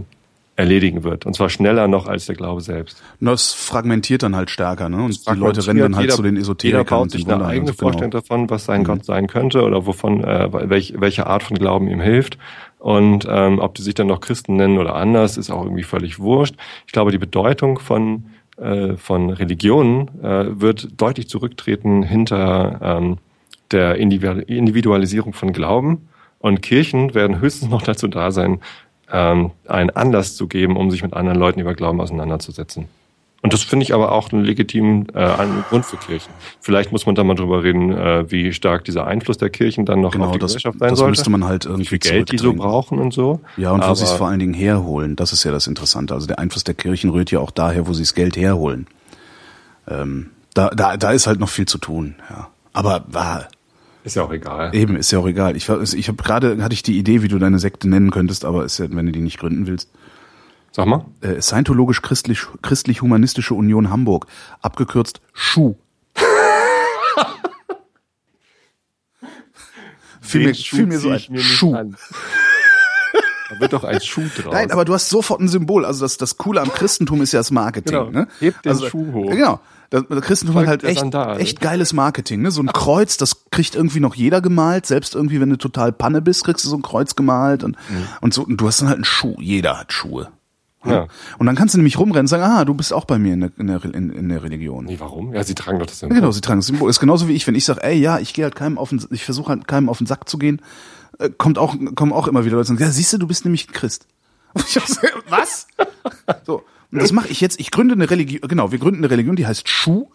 [0.56, 1.26] erledigen wird.
[1.26, 3.02] Und zwar schneller noch als der Glaube selbst.
[3.20, 5.02] Das fragmentiert dann halt stärker, ne?
[5.02, 7.72] Und die Leute rennen dann halt jeder, zu den Esoterikern jeder baut sich eine eigene
[7.72, 7.78] genau.
[7.78, 8.84] Vorstellung davon, was sein Mhm.
[8.84, 12.38] Gott sein könnte oder wovon, äh, welch, welche Art von Glauben ihm hilft.
[12.84, 16.18] Und ähm, ob die sich dann noch Christen nennen oder anders, ist auch irgendwie völlig
[16.18, 16.54] wurscht.
[16.86, 18.26] Ich glaube, die Bedeutung von
[18.58, 23.16] äh, von Religionen äh, wird deutlich zurücktreten hinter ähm,
[23.70, 26.10] der Individu- Individualisierung von Glauben.
[26.38, 28.60] Und Kirchen werden höchstens noch dazu da sein,
[29.10, 32.84] ähm, einen Anlass zu geben, um sich mit anderen Leuten über Glauben auseinanderzusetzen.
[33.44, 36.32] Und das finde ich aber auch einen legitimen äh, einen Grund für Kirchen.
[36.60, 40.00] Vielleicht muss man da mal drüber reden, äh, wie stark dieser Einfluss der Kirchen dann
[40.00, 41.10] noch Genau, auf die das, Gesellschaft sein das sollte.
[41.10, 43.40] müsste man halt wie irgendwie viel Geld die so brauchen und so.
[43.58, 46.14] Ja, und wo Aber sie es vor allen Dingen herholen, das ist ja das Interessante.
[46.14, 48.86] Also der Einfluss der Kirchen rührt ja auch daher, wo sie das Geld herholen.
[49.88, 52.48] Ähm, da, da, da ist halt noch viel zu tun, ja.
[52.72, 53.48] Aber war,
[54.04, 54.74] Ist ja auch egal.
[54.74, 55.54] eben, ist ja auch egal.
[55.54, 58.64] Ich, ich habe gerade, hatte ich die Idee, wie du deine Sekte nennen könntest, aber
[58.64, 59.90] ist ja, wenn du die nicht gründen willst.
[60.74, 61.04] Sag mal.
[61.20, 64.26] Äh, Scientologisch-Christlich, Christlich-Humanistische Union Hamburg,
[64.60, 65.76] abgekürzt SCHU.
[70.20, 71.74] fiel mir, fiel mir so ein mir Schuh.
[71.74, 74.52] Da wird doch ein Schuh draus.
[74.52, 75.84] Nein, aber du hast sofort ein Symbol.
[75.84, 77.92] Also das, das Coole am Christentum ist ja das Marketing.
[77.92, 78.10] Genau.
[78.10, 78.26] Ne?
[78.40, 79.30] Hebt den also, Schuh hoch.
[79.30, 79.60] Genau.
[79.90, 81.04] Das, das Christentum Folgt hat halt echt,
[81.40, 82.42] echt geiles Marketing.
[82.42, 82.50] Ne?
[82.50, 84.86] So ein Kreuz, das kriegt irgendwie noch jeder gemalt.
[84.86, 87.62] Selbst irgendwie, wenn du total Panne bist, kriegst du so ein Kreuz gemalt.
[87.62, 87.76] Und,
[88.20, 88.42] und so.
[88.42, 89.36] Und du hast dann halt einen Schuh.
[89.38, 90.32] Jeder hat Schuhe.
[90.84, 91.06] Ja.
[91.38, 93.40] Und dann kannst du nämlich rumrennen und sagen, ah, du bist auch bei mir in
[93.40, 94.84] der, in der, in, in der Religion.
[94.84, 95.32] Nee, warum?
[95.32, 96.90] Ja, sie tragen doch das Ja, genau, sie tragen das Symbol.
[96.90, 99.04] Ist genauso wie ich, wenn ich sage, ey, ja, ich gehe halt keinem auf den,
[99.10, 100.60] ich versuche halt keinem auf den Sack zu gehen,
[101.18, 103.44] äh, kommt auch, kommen auch immer wieder Leute und sagen, ja, siehst du, du bist
[103.44, 104.06] nämlich ein Christ.
[104.52, 105.66] Und ich so, was?
[106.44, 106.62] So.
[106.90, 107.58] Und das mache ich jetzt.
[107.58, 110.08] Ich gründe eine Religion, genau, wir gründen eine Religion, die heißt Schuh.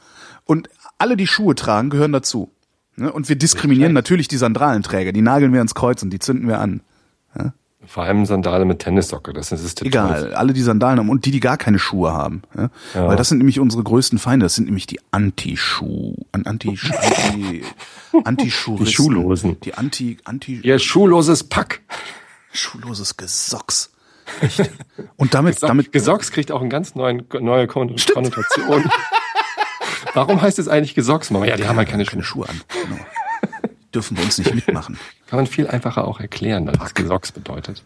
[0.46, 2.52] Und alle, die Schuhe tragen, gehören dazu.
[2.96, 3.12] Ne?
[3.12, 5.12] Und wir diskriminieren natürlich die Sandralenträger.
[5.12, 6.82] Die nageln wir ans Kreuz und die zünden wir an.
[7.86, 11.32] Vor allem Sandale mit Tennissocke, das ist das Egal, alle die Sandalen haben und die,
[11.32, 12.42] die gar keine Schuhe haben.
[12.56, 12.70] Ja?
[12.94, 13.08] Ja.
[13.08, 14.46] Weil das sind nämlich unsere größten Feinde.
[14.46, 16.70] Das sind nämlich die Anti-Schuh, an- Anti,
[17.32, 17.64] Anti,
[18.26, 18.86] Anti-Schuhristen.
[18.86, 19.60] Die Schuhlosen.
[19.62, 21.82] Die Anti, Anti, Ihr schuhloses Pack.
[22.52, 23.92] schuhloses Gesocks.
[24.42, 24.70] Echt.
[25.16, 28.92] Und damit, damit, Gesocks kriegt auch einen ganz neuen, neue Kon Konnotation.
[30.14, 31.46] Warum heißt es eigentlich Gesocks, Mama?
[31.46, 32.46] Ja, die haben halt keine keine Schuhe.
[32.46, 32.62] Schuhe an.
[32.84, 33.02] Genau.
[33.94, 34.98] Dürfen wir uns nicht mitmachen.
[35.28, 37.84] Kann man viel einfacher auch erklären, was Gesocks bedeutet.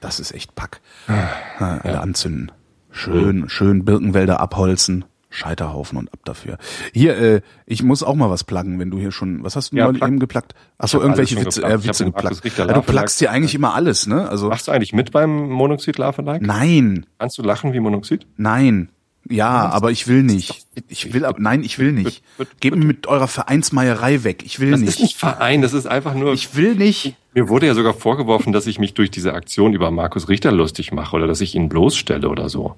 [0.00, 0.80] Das ist echt Pack.
[1.08, 2.52] Ah, alle anzünden.
[2.90, 5.04] Schön, schön Birkenwälder abholzen.
[5.30, 6.58] Scheiterhaufen und ab dafür.
[6.92, 9.76] Hier, äh, ich muss auch mal was pluggen, wenn du hier schon, was hast du
[9.76, 10.54] Ja, eben geplagt?
[10.78, 12.44] Achso, irgendwelche Witze, äh, Witze geplagt.
[12.56, 14.28] Ja, du Love plagst hier eigentlich immer alles, ne?
[14.28, 16.40] Also, Machst du eigentlich mit beim Monoxid Like?
[16.40, 18.28] nein, Kannst du lachen wie Monoxid?
[18.36, 18.90] nein.
[19.28, 20.66] Ja, aber ich will nicht.
[20.88, 22.22] Ich will, ab, nein, ich will nicht.
[22.60, 24.42] Gebt mir mit eurer Vereinsmeierei weg.
[24.44, 24.88] Ich will Das nicht.
[24.90, 26.32] ist nicht Verein, das ist einfach nur.
[26.34, 27.16] Ich will nicht.
[27.32, 30.92] mir wurde ja sogar vorgeworfen, dass ich mich durch diese Aktion über Markus Richter lustig
[30.92, 32.74] mache oder dass ich ihn bloßstelle oder so.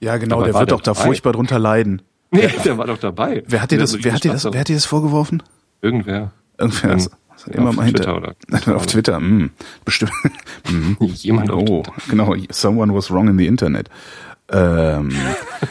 [0.00, 1.06] Ja, genau, Aber der wird doch da dabei?
[1.06, 2.02] furchtbar drunter leiden.
[2.34, 3.44] Nee, der war doch dabei.
[3.46, 5.40] Wer hat dir das, wer hat dir das, wer hat dir das vorgeworfen?
[5.82, 6.32] Irgendwer.
[6.58, 6.90] Irgendwer.
[6.90, 6.90] Ähm,
[7.36, 8.02] Also, immer auf mal hinter.
[8.02, 8.16] Twitter
[8.66, 9.50] oder- auf Twitter, mh,
[9.84, 10.10] bestimmt.
[10.68, 10.96] Mhm.
[11.00, 12.34] Jemand auf Oh, genau.
[12.50, 13.88] Someone was wrong in the Internet.
[14.50, 15.10] Ähm,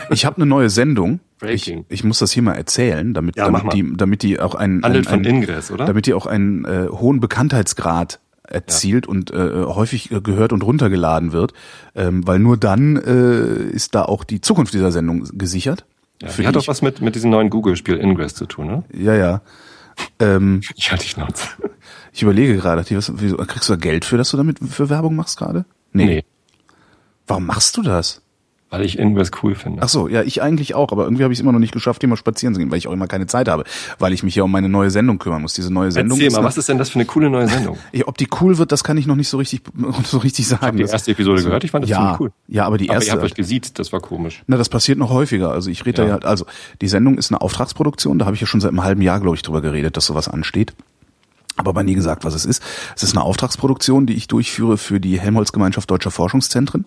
[0.09, 1.19] ich habe eine neue Sendung.
[1.45, 4.83] Ich, ich muss das hier mal erzählen, damit, Ja, damit, die, damit die auch einen,
[4.83, 5.85] einen, von Ingress, oder?
[5.85, 11.31] damit die auch einen äh, hohen Bekanntheitsgrad erzielt und äh, häufig äh, gehört und runtergeladen
[11.31, 11.53] wird,
[11.95, 15.85] ähm, weil nur dann äh, ist da auch die Zukunft dieser Sendung gesichert.
[16.21, 18.83] Ja, die hat doch was mit, mit diesem neuen Google-Spiel Ingress zu tun, ne?
[18.93, 19.41] ja, ja.
[20.19, 21.47] Ähm, Ich hatte die Schnauze.
[22.13, 25.15] ich überlege gerade, was, wieso, kriegst du da Geld für, dass du damit für Werbung
[25.15, 25.65] machst gerade?
[25.91, 26.23] Nee,
[27.27, 28.21] Warum machst du das?
[28.73, 29.83] Weil ich Ingress cool finde.
[29.83, 32.01] Ach so, ja, ich eigentlich auch, aber irgendwie habe ich es immer noch nicht geschafft,
[32.01, 33.65] hier mal spazieren zu gehen, weil ich auch immer keine Zeit habe,
[33.99, 35.53] weil ich mich ja um meine neue Sendung kümmern muss.
[35.53, 37.47] Diese neue Sendung Erzähl ist mal, eine- was ist denn das für eine coole neue
[37.47, 37.77] Sendung?
[38.07, 39.61] Ob die cool wird, das kann ich noch nicht so richtig
[40.05, 40.61] so richtig sagen.
[40.63, 42.31] Ich habe die erste Episode gehört, ich fand das ja, ziemlich cool.
[42.47, 43.09] Ja, aber die Aber erste.
[43.11, 44.41] ihr habt euch gesiezt, das war komisch.
[44.47, 45.51] na, das passiert noch häufiger.
[45.51, 46.07] Also ich rede Ja.
[46.07, 46.17] ja.
[46.19, 46.45] ja, also
[46.81, 48.17] die Sendung ist eine Auftragsproduktion.
[48.17, 50.27] Da habe ich ja schon seit einem halben Jahr, glaube ich, drüber geredet, dass sowas
[50.27, 50.73] ansteht.
[51.55, 52.63] Aber aber nie gesagt, was es ist.
[52.95, 56.85] Es ist eine Auftragsproduktion, die ich durchführe für die Helmholtz-Gemeinschaft Deutscher Forschungszentren.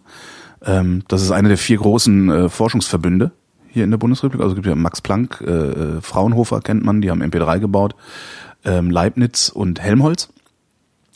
[0.66, 3.30] Ähm, das ist eine der vier großen äh, Forschungsverbünde
[3.70, 4.42] hier in der Bundesrepublik.
[4.42, 7.94] Also es gibt ja Max Planck, äh, äh, Fraunhofer kennt man, die haben MP3 gebaut,
[8.64, 10.28] ähm, Leibniz und Helmholtz.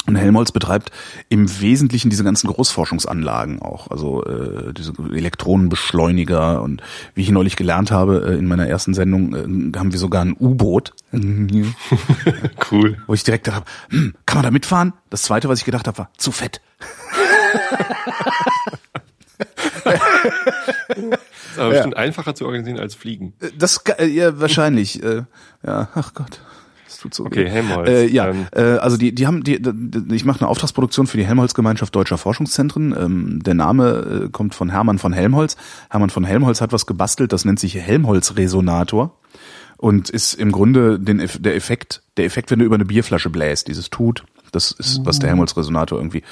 [0.06, 0.90] Und Helmholtz betreibt
[1.28, 6.82] im Wesentlichen diese ganzen Großforschungsanlagen auch, also äh, diese Elektronenbeschleuniger und
[7.14, 10.34] wie ich neulich gelernt habe äh, in meiner ersten Sendung, äh, haben wir sogar ein
[10.40, 12.96] U-Boot, Cool.
[13.06, 14.94] wo ich direkt dachte, hm, kann man da mitfahren?
[15.10, 16.62] Das zweite, was ich gedacht habe, war zu fett.
[19.40, 19.86] Ist
[21.58, 23.34] aber bestimmt einfacher zu organisieren als Fliegen.
[23.40, 25.22] Äh, Das äh, ja wahrscheinlich, äh,
[25.66, 26.40] ja, ach Gott.
[26.86, 27.48] Das tut so Okay, weh.
[27.48, 27.88] Helmholtz.
[27.88, 28.46] Äh, ja, Ähm.
[28.52, 32.18] äh, also die, die haben, die, die, ich mache eine Auftragsproduktion für die Helmholtz-Gemeinschaft Deutscher
[32.18, 32.94] Forschungszentren.
[32.98, 35.56] Ähm, der Name äh, kommt von Hermann von Helmholtz.
[35.88, 39.16] Hermann von Helmholtz hat was gebastelt, das nennt sich Helmholtz-Resonator
[39.76, 43.68] und ist im Grunde den, der Effekt, der Effekt, wenn du über eine Bierflasche bläst,
[43.68, 44.24] dieses tut.
[44.50, 46.22] Das ist, was der Helmholtz-Resonator irgendwie,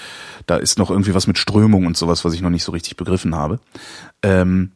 [0.46, 2.96] da ist noch irgendwie was mit Strömung und sowas, was ich noch nicht so richtig
[2.96, 3.60] begriffen habe.
[4.22, 4.72] Ähm,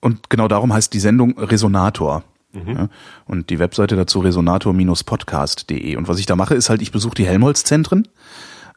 [0.00, 2.22] und genau darum heißt die Sendung Resonator.
[2.66, 2.88] Ja,
[3.26, 5.96] und die Webseite dazu resonator-podcast.de.
[5.96, 8.08] Und was ich da mache, ist halt, ich besuche die Helmholtz-Zentren,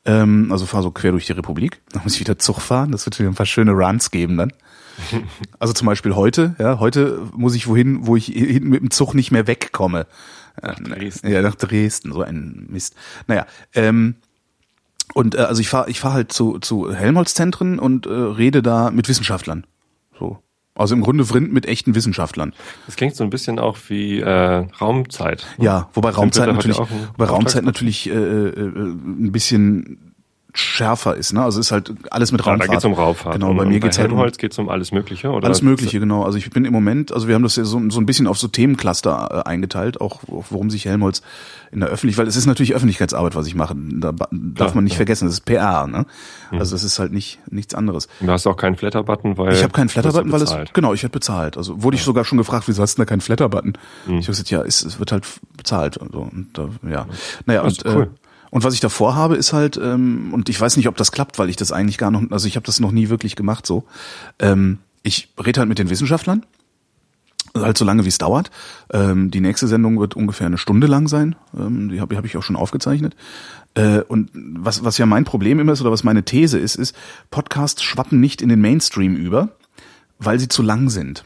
[0.06, 1.82] ähm, also fahre so quer durch die Republik.
[1.92, 2.92] Dann muss ich wieder Zug fahren.
[2.92, 4.54] Das wird wieder ein paar schöne Runs geben dann.
[5.60, 9.14] Also zum Beispiel heute, ja, heute muss ich wohin, wo ich hinten mit dem Zug
[9.14, 10.08] nicht mehr wegkomme.
[10.62, 11.30] Nach Dresden.
[11.30, 12.96] Ja, nach Dresden, so ein Mist.
[13.28, 14.16] Naja, ähm,
[15.14, 18.92] und äh, also ich fahre ich fahr halt zu, zu Helmholtz-Zentren und äh, rede da
[18.92, 19.66] mit Wissenschaftlern.
[20.18, 20.40] So.
[20.76, 22.54] Also im Grunde Vrind mit echten Wissenschaftlern.
[22.86, 25.46] Das klingt so ein bisschen auch wie äh, Raumzeit.
[25.58, 30.09] Ja, wobei Raumzeit natürlich, wobei Raumzeit natürlich äh, äh, ein bisschen
[30.54, 31.34] schärfer ist.
[31.34, 31.44] Ne?
[31.44, 32.70] Also ist halt alles mit Ja, Raumfahrt.
[32.70, 33.36] da geht's um Raumfahrt.
[33.36, 35.46] Genau, und, bei mir geht's halt um geht's um alles Mögliche, oder?
[35.46, 36.24] alles Mögliche, genau.
[36.24, 38.38] Also ich bin im Moment, also wir haben das ja so, so ein bisschen auf
[38.40, 41.22] so Themencluster äh, eingeteilt, auch worum sich Helmholtz
[41.72, 43.76] in der Öffentlichkeit, weil es ist natürlich Öffentlichkeitsarbeit, was ich mache.
[43.78, 44.98] Da ba- darf Klar, man nicht ja.
[44.98, 45.86] vergessen, das ist PR.
[45.86, 46.06] Ne?
[46.52, 48.08] Also es ist halt nicht nichts anderes.
[48.20, 51.04] Und Du hast auch keinen Flatter-Button, weil Ich habe keinen Flatter-Button, weil es genau, ich
[51.04, 51.58] werde bezahlt.
[51.58, 53.74] Also wurde ich sogar schon gefragt, wieso hast du denn da keinen Flatter-Button?
[54.08, 54.18] Hm.
[54.18, 55.26] Ich habe gesagt, ja, es, es wird halt
[55.58, 56.22] bezahlt und so.
[56.22, 57.06] Und da, ja,
[57.46, 58.04] naja Das ist und cool.
[58.04, 58.19] äh,
[58.50, 61.40] und was ich davor habe, ist halt ähm, und ich weiß nicht, ob das klappt,
[61.40, 63.86] weil ich das eigentlich gar noch, also ich habe das noch nie wirklich gemacht so.
[64.40, 66.44] Ähm, ich rede halt mit den Wissenschaftlern
[67.56, 68.52] halt so lange wie es dauert.
[68.92, 71.36] Ähm, die nächste Sendung wird ungefähr eine Stunde lang sein.
[71.58, 73.16] Ähm, die habe hab ich auch schon aufgezeichnet.
[73.76, 76.96] Äh, und was, was ja mein Problem immer ist oder was meine These ist, ist,
[77.32, 79.50] Podcasts schwappen nicht in den Mainstream über,
[80.18, 81.26] weil sie zu lang sind.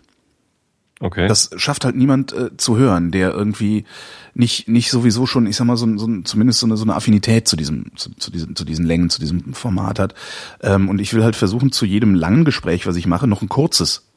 [0.99, 1.27] Okay.
[1.27, 3.85] Das schafft halt niemand äh, zu hören, der irgendwie
[4.33, 7.47] nicht nicht sowieso schon, ich sag mal so, so zumindest so eine, so eine Affinität
[7.47, 10.13] zu diesem zu, zu diesen zu diesen Längen, zu diesem Format hat.
[10.61, 13.49] Ähm, und ich will halt versuchen, zu jedem langen Gespräch, was ich mache, noch ein
[13.49, 14.07] kurzes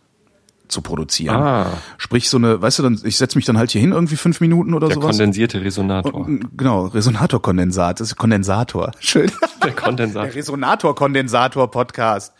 [0.69, 1.37] zu produzieren.
[1.37, 1.79] Ah.
[1.97, 4.41] Sprich so eine, weißt du, dann ich setze mich dann halt hier hin irgendwie fünf
[4.41, 5.11] Minuten oder der sowas.
[5.11, 6.15] kondensierte Resonator.
[6.15, 8.91] Und, genau, Resonatorkondensat, das ist Kondensator.
[9.01, 9.31] Schön.
[9.63, 10.27] der Kondensator.
[10.27, 12.33] Der Resonator-Kondensator-Podcast.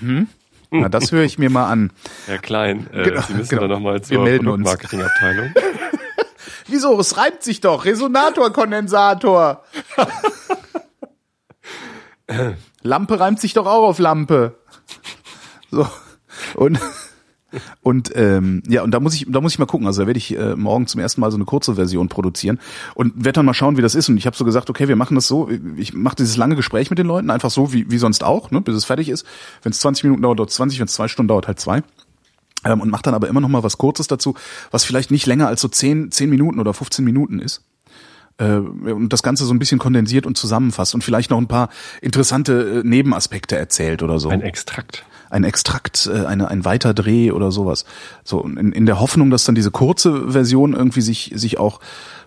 [0.00, 0.28] Mhm.
[0.72, 1.92] Na, das höre ich mir mal an.
[2.26, 3.62] Herr Klein, äh, Genau, Sie müssen genau.
[3.62, 4.64] da nochmal Wir zur melden uns.
[4.68, 5.54] Produktmarketingabteilung.
[6.66, 6.98] Wieso?
[6.98, 7.84] Es reimt sich doch.
[7.84, 9.62] Resonator-Kondensator.
[12.82, 14.58] Lampe reimt sich doch auch auf Lampe.
[15.70, 15.86] So.
[16.54, 16.78] Und,
[17.82, 19.86] und ähm, ja, und da muss ich, da muss ich mal gucken.
[19.86, 22.58] Also da werde ich äh, morgen zum ersten Mal so eine kurze Version produzieren
[22.94, 24.08] und werde dann mal schauen, wie das ist.
[24.08, 25.48] Und ich habe so gesagt, okay, wir machen das so.
[25.76, 28.60] Ich mache dieses lange Gespräch mit den Leuten einfach so wie, wie sonst auch, ne,
[28.60, 29.26] bis es fertig ist.
[29.62, 31.82] Wenn es 20 Minuten dauert, dauert 20, wenn es zwei Stunden dauert, halt zwei.
[32.64, 34.34] Ähm, und mache dann aber immer noch mal was Kurzes dazu,
[34.70, 37.64] was vielleicht nicht länger als so 10, 10 Minuten oder 15 Minuten ist.
[38.38, 41.68] Äh, und das Ganze so ein bisschen kondensiert und zusammenfasst und vielleicht noch ein paar
[42.00, 44.28] interessante äh, Nebenaspekte erzählt oder so.
[44.28, 45.04] Ein Extrakt.
[45.32, 47.84] Ein Extrakt, äh, eine, ein Weiterdreh oder sowas.
[48.22, 51.80] So in, in der Hoffnung, dass dann diese kurze Version irgendwie sich, sich auch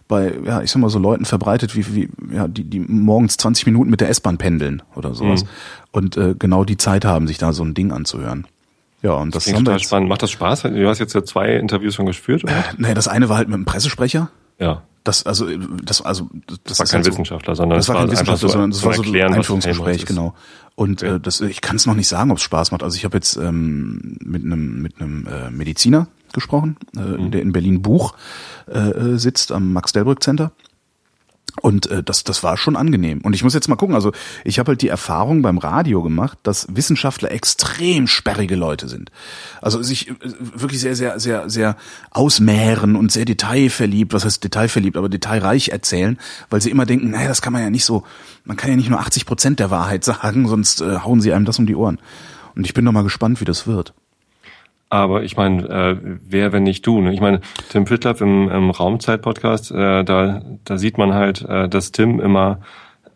[0.08, 3.66] bei, ja, ich sag mal so Leuten verbreitet, wie, wie ja, die, die morgens 20
[3.66, 5.44] Minuten mit der S-Bahn pendeln oder sowas.
[5.44, 5.50] Mhm.
[5.92, 8.46] Und äh, genau die Zeit haben, sich da so ein Ding anzuhören.
[9.02, 10.10] Ja, und das haben wir total spannend.
[10.10, 10.64] Macht das Spaß?
[10.64, 12.64] Du hast jetzt ja zwei Interviews schon geführt, oder?
[12.78, 14.30] naja, das eine war halt mit einem Pressesprecher.
[14.60, 14.84] Ja.
[15.04, 15.46] Das, also,
[15.84, 18.38] das, also, das, Das war ist kein halt so- Wissenschaftler, sondern das war kein Wissenschaftler,
[18.38, 20.34] so sondern das war so ein Erklären, Einführungsgespräch, genau.
[20.74, 22.82] Und äh, das, ich kann es noch nicht sagen, ob es Spaß macht.
[22.82, 27.32] Also ich habe jetzt ähm, mit einem mit einem äh, Mediziner gesprochen, äh, Mhm.
[27.32, 28.16] der in Berlin Buch
[28.68, 30.52] äh, äh, sitzt am Max Delbrück Center.
[31.66, 33.22] Und äh, das, das war schon angenehm.
[33.22, 34.12] Und ich muss jetzt mal gucken, also
[34.44, 39.10] ich habe halt die Erfahrung beim Radio gemacht, dass Wissenschaftler extrem sperrige Leute sind.
[39.64, 41.76] Also sich äh, wirklich sehr, sehr, sehr, sehr
[42.12, 46.20] ausmehren und sehr detailverliebt, was heißt detailverliebt, aber detailreich erzählen,
[46.52, 48.04] weil sie immer denken, naja, das kann man ja nicht so,
[48.44, 51.46] man kann ja nicht nur 80 Prozent der Wahrheit sagen, sonst äh, hauen sie einem
[51.46, 51.98] das um die Ohren.
[52.56, 53.96] Und ich bin noch mal gespannt, wie das wird.
[54.96, 57.02] Aber ich meine, äh, wer, wenn nicht du?
[57.02, 57.14] Ne?
[57.14, 61.92] Ich meine, Tim Pritlaff im, im Raumzeit-Podcast, äh, da, da sieht man halt, äh, dass
[61.92, 62.60] Tim immer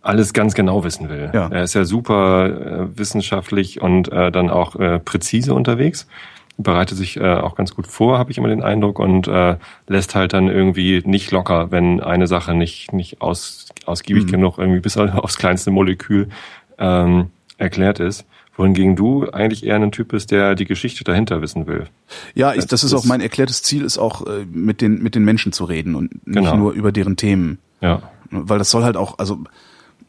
[0.01, 1.32] alles ganz genau wissen will.
[1.34, 1.47] Ja.
[1.47, 6.05] Er ist ja super äh, wissenschaftlich und äh, dann auch äh, präzise unterwegs,
[6.57, 9.55] bereitet sich äh, auch ganz gut vor, habe ich immer den Eindruck, und äh,
[9.88, 14.32] lässt halt dann irgendwie nicht locker, wenn eine Sache nicht, nicht aus, ausgiebig Mhm.
[14.32, 16.27] genug irgendwie bis aufs kleinste Molekül
[16.77, 18.25] ähm, erklärt ist.
[18.60, 21.86] Wohingegen du eigentlich eher ein Typ bist, der die Geschichte dahinter wissen will.
[22.36, 25.24] Ja, ich, das ist auch mein erklärtes Ziel, ist auch äh, mit den mit den
[25.24, 26.57] Menschen zu reden und nicht Genau.
[26.57, 27.57] nur über deren Themen.
[27.82, 28.01] Ja.
[28.32, 29.39] Weil das soll halt auch, also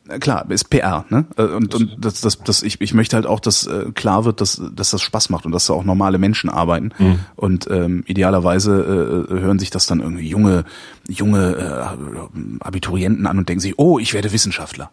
[0.08, 1.26] Äh, Klar, ist PR, ne?
[1.36, 4.40] Äh, Und, und das, das, das, ich, ich möchte halt auch, dass äh, klar wird,
[4.40, 6.90] dass, dass das Spaß macht und dass da auch normale Menschen arbeiten.
[7.36, 10.64] Und ähm, idealerweise äh, hören sich das dann irgendwie junge,
[11.08, 14.90] junge äh, Abiturienten an und denken sich, oh, ich werde Wissenschaftler.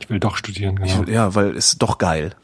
[0.00, 1.02] Ich will doch studieren, genau.
[1.06, 2.34] Ich, ja, weil es ist doch geil.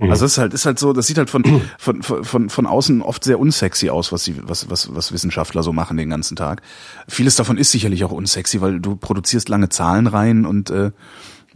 [0.00, 1.44] Also es ist halt, ist halt so, das sieht halt von,
[1.78, 5.72] von, von, von außen oft sehr unsexy aus, was, sie, was, was, was Wissenschaftler so
[5.72, 6.62] machen den ganzen Tag.
[7.08, 10.92] Vieles davon ist sicherlich auch unsexy, weil du produzierst lange Zahlen rein und äh,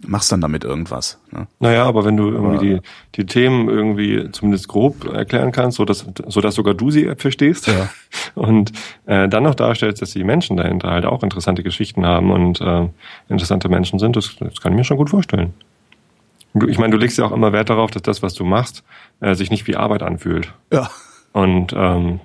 [0.07, 1.21] machst dann damit irgendwas.
[1.31, 1.47] Ne?
[1.61, 2.81] Naja, aber wenn du irgendwie die,
[3.15, 7.67] die Themen irgendwie zumindest grob erklären kannst, so dass, so dass sogar du sie verstehst
[7.67, 7.91] Ja.
[8.35, 8.73] und
[9.07, 12.89] äh, dann noch darstellst, dass die Menschen dahinter halt auch interessante Geschichten haben und äh,
[13.29, 15.53] interessante Menschen sind, das, das kann ich mir schon gut vorstellen.
[16.69, 18.85] Ich meine, du legst ja auch immer Wert darauf, dass das, was du machst,
[19.21, 20.53] äh, sich nicht wie Arbeit anfühlt.
[20.73, 20.91] Ja.
[21.33, 22.21] Und ähm,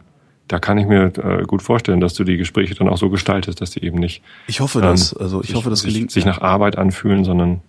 [0.47, 3.61] da kann ich mir äh, gut vorstellen, dass du die Gespräche dann auch so gestaltest,
[3.61, 5.15] dass die eben nicht Ich hoffe das.
[5.15, 6.11] Also ich sich, hoffe, das sich, gelingt.
[6.11, 7.61] sich nach Arbeit anfühlen, sondern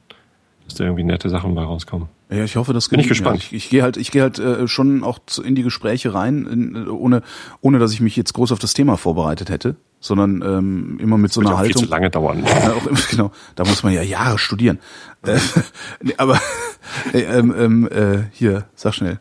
[0.65, 2.09] dass da irgendwie nette Sachen bei rauskommen.
[2.31, 3.39] Ja, ich hoffe, das Bin ich gespannt.
[3.39, 6.47] Ich, ich gehe halt, ich gehe halt äh, schon auch zu, in die Gespräche rein,
[6.47, 7.23] in, äh, ohne,
[7.63, 11.33] ohne dass ich mich jetzt groß auf das Thema vorbereitet hätte, sondern ähm, immer mit
[11.33, 11.85] so Wird einer auch viel Haltung.
[11.85, 12.45] zu lange dauern.
[12.47, 14.79] Ja, auch, genau, da muss man ja Jahre studieren.
[15.23, 15.39] Äh,
[16.03, 16.39] nee, aber
[17.15, 19.21] äh, ähm, äh, hier, sag schnell.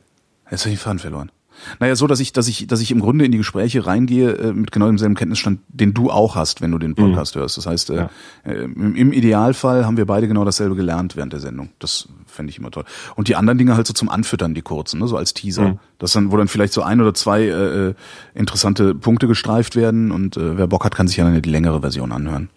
[0.51, 1.31] Jetzt habe ich den Faden verloren.
[1.79, 4.53] Naja, so, dass ich, dass ich, dass ich im Grunde in die Gespräche reingehe äh,
[4.53, 7.57] mit genau demselben Kenntnisstand, den du auch hast, wenn du den Podcast hörst.
[7.57, 8.09] Das heißt, äh, Ja.
[8.45, 11.69] äh, im, im Idealfall haben wir beide genau dasselbe gelernt während der Sendung.
[11.79, 12.85] Das fände ich immer toll.
[13.15, 15.79] Und die anderen Dinge halt so zum Anfüttern, die kurzen, ne, so als Teaser.
[15.99, 17.93] Das dann, wo dann vielleicht so ein oder zwei äh, äh,
[18.35, 21.81] interessante Punkte gestreift werden und äh, wer Bock hat, kann sich ja dann die längere
[21.81, 22.49] Version anhören.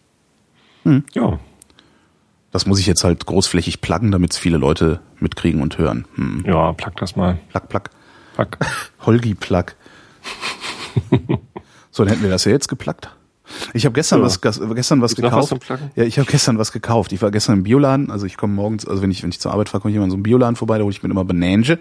[1.14, 1.38] Ja,
[2.53, 6.07] Das muss ich jetzt halt großflächig pluggen, damit es viele Leute mitkriegen und hören.
[6.16, 6.44] Hm.
[6.46, 7.38] ja, plug das mal.
[7.51, 7.82] Plug, plug.
[8.35, 8.49] Plug.
[9.07, 9.64] Holgi plug.
[11.91, 13.11] so, dann hätten wir das ja jetzt geplagt.
[13.74, 14.26] Ich habe gestern Ja.
[14.26, 14.70] was gestern
[15.03, 15.61] was Gibt's was gekauft.
[15.66, 15.91] Pluggen?
[15.97, 17.12] ja, ich habe gestern was gekauft.
[17.12, 19.53] Ich war gestern im Bioladen, also ich komme morgens, also wenn ich wenn ich zur
[19.53, 21.24] Arbeit fahre, komme ich immer in so einen Bioladen vorbei, da hole ich mir immer
[21.24, 21.78] Banange.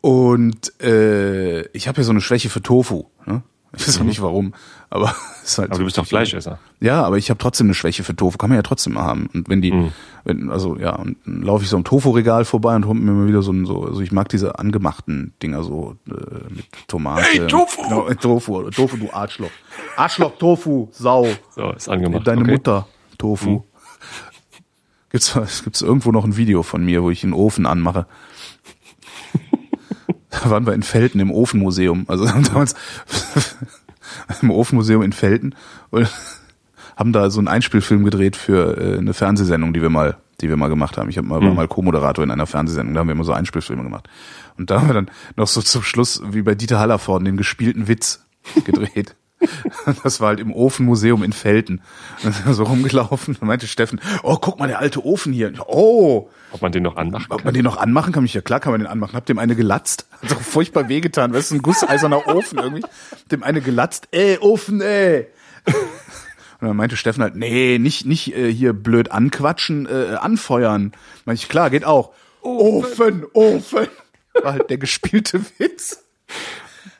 [0.00, 3.04] Und äh, ich habe ja so eine Schwäche für Tofu.
[3.26, 3.42] Ne?
[3.76, 4.54] Ich weiß auch nicht warum,
[4.90, 5.14] aber
[5.44, 5.72] ist halt Mhm.
[5.72, 6.58] Aber du bist doch Fleischesser.
[6.80, 8.38] Ja, aber ich habe trotzdem eine Schwäche für Tofu.
[8.38, 9.28] Kann man ja trotzdem mal haben.
[9.34, 9.92] Und wenn die, Mhm.
[10.24, 13.28] wenn, also ja, und dann laufe ich so am Tofu-Regal vorbei und hol mir mal
[13.28, 16.12] wieder so ein, so, also ich mag diese angemachten Dinger so äh,
[16.54, 17.22] mit Tomate.
[17.22, 17.82] Hey, Tofu!
[17.82, 19.50] Genau, äh, Tofu, Tofu, du Arschloch.
[19.96, 21.26] Arschloch, Tofu, Sau.
[21.54, 22.26] So, ist angemacht.
[22.26, 22.52] Deine okay.
[22.52, 22.86] Mutter,
[23.18, 23.62] Tofu.
[25.10, 28.06] Gibt's, gibt's irgendwo noch ein Video von mir, wo ich einen Ofen anmache?
[30.44, 32.04] Da waren wir in Felten im Ofenmuseum.
[32.08, 32.74] Also damals
[34.42, 35.54] im Ofenmuseum in Felten
[35.90, 36.08] und
[36.96, 40.56] haben da so einen Einspielfilm gedreht für äh, eine Fernsehsendung, die wir mal, die wir
[40.56, 41.08] mal gemacht haben.
[41.08, 43.82] Ich hab mal, war mal Co-Moderator in einer Fernsehsendung, da haben wir immer so Einspielfilme
[43.82, 44.08] gemacht.
[44.56, 47.88] Und da haben wir dann noch so zum Schluss, wie bei Dieter Hallervorden, den gespielten
[47.88, 48.24] Witz
[48.64, 49.16] gedreht.
[50.02, 51.80] Das war halt im Ofenmuseum in Felten.
[52.50, 53.36] So rumgelaufen.
[53.38, 55.52] Da meinte Steffen, oh, guck mal, der alte Ofen hier.
[55.66, 57.44] Oh, Ob man den noch anmachen ob kann?
[57.44, 58.24] man den noch anmachen kann?
[58.24, 59.14] Ich, ja klar kann man den anmachen.
[59.16, 60.06] Hab dem eine gelatzt.
[60.22, 61.32] Hat so furchtbar wehgetan.
[61.34, 62.82] Weißt du, ein gusseiserner Ofen irgendwie.
[63.30, 64.08] Dem eine gelatzt.
[64.10, 65.26] Ey, Ofen, ey.
[66.60, 70.92] Und dann meinte Steffen halt, nee, nicht, nicht äh, hier blöd anquatschen, äh, anfeuern.
[71.24, 72.12] Meinte ich, klar, geht auch.
[72.42, 73.88] Ofen, Ofen.
[74.42, 76.02] War halt der gespielte Witz.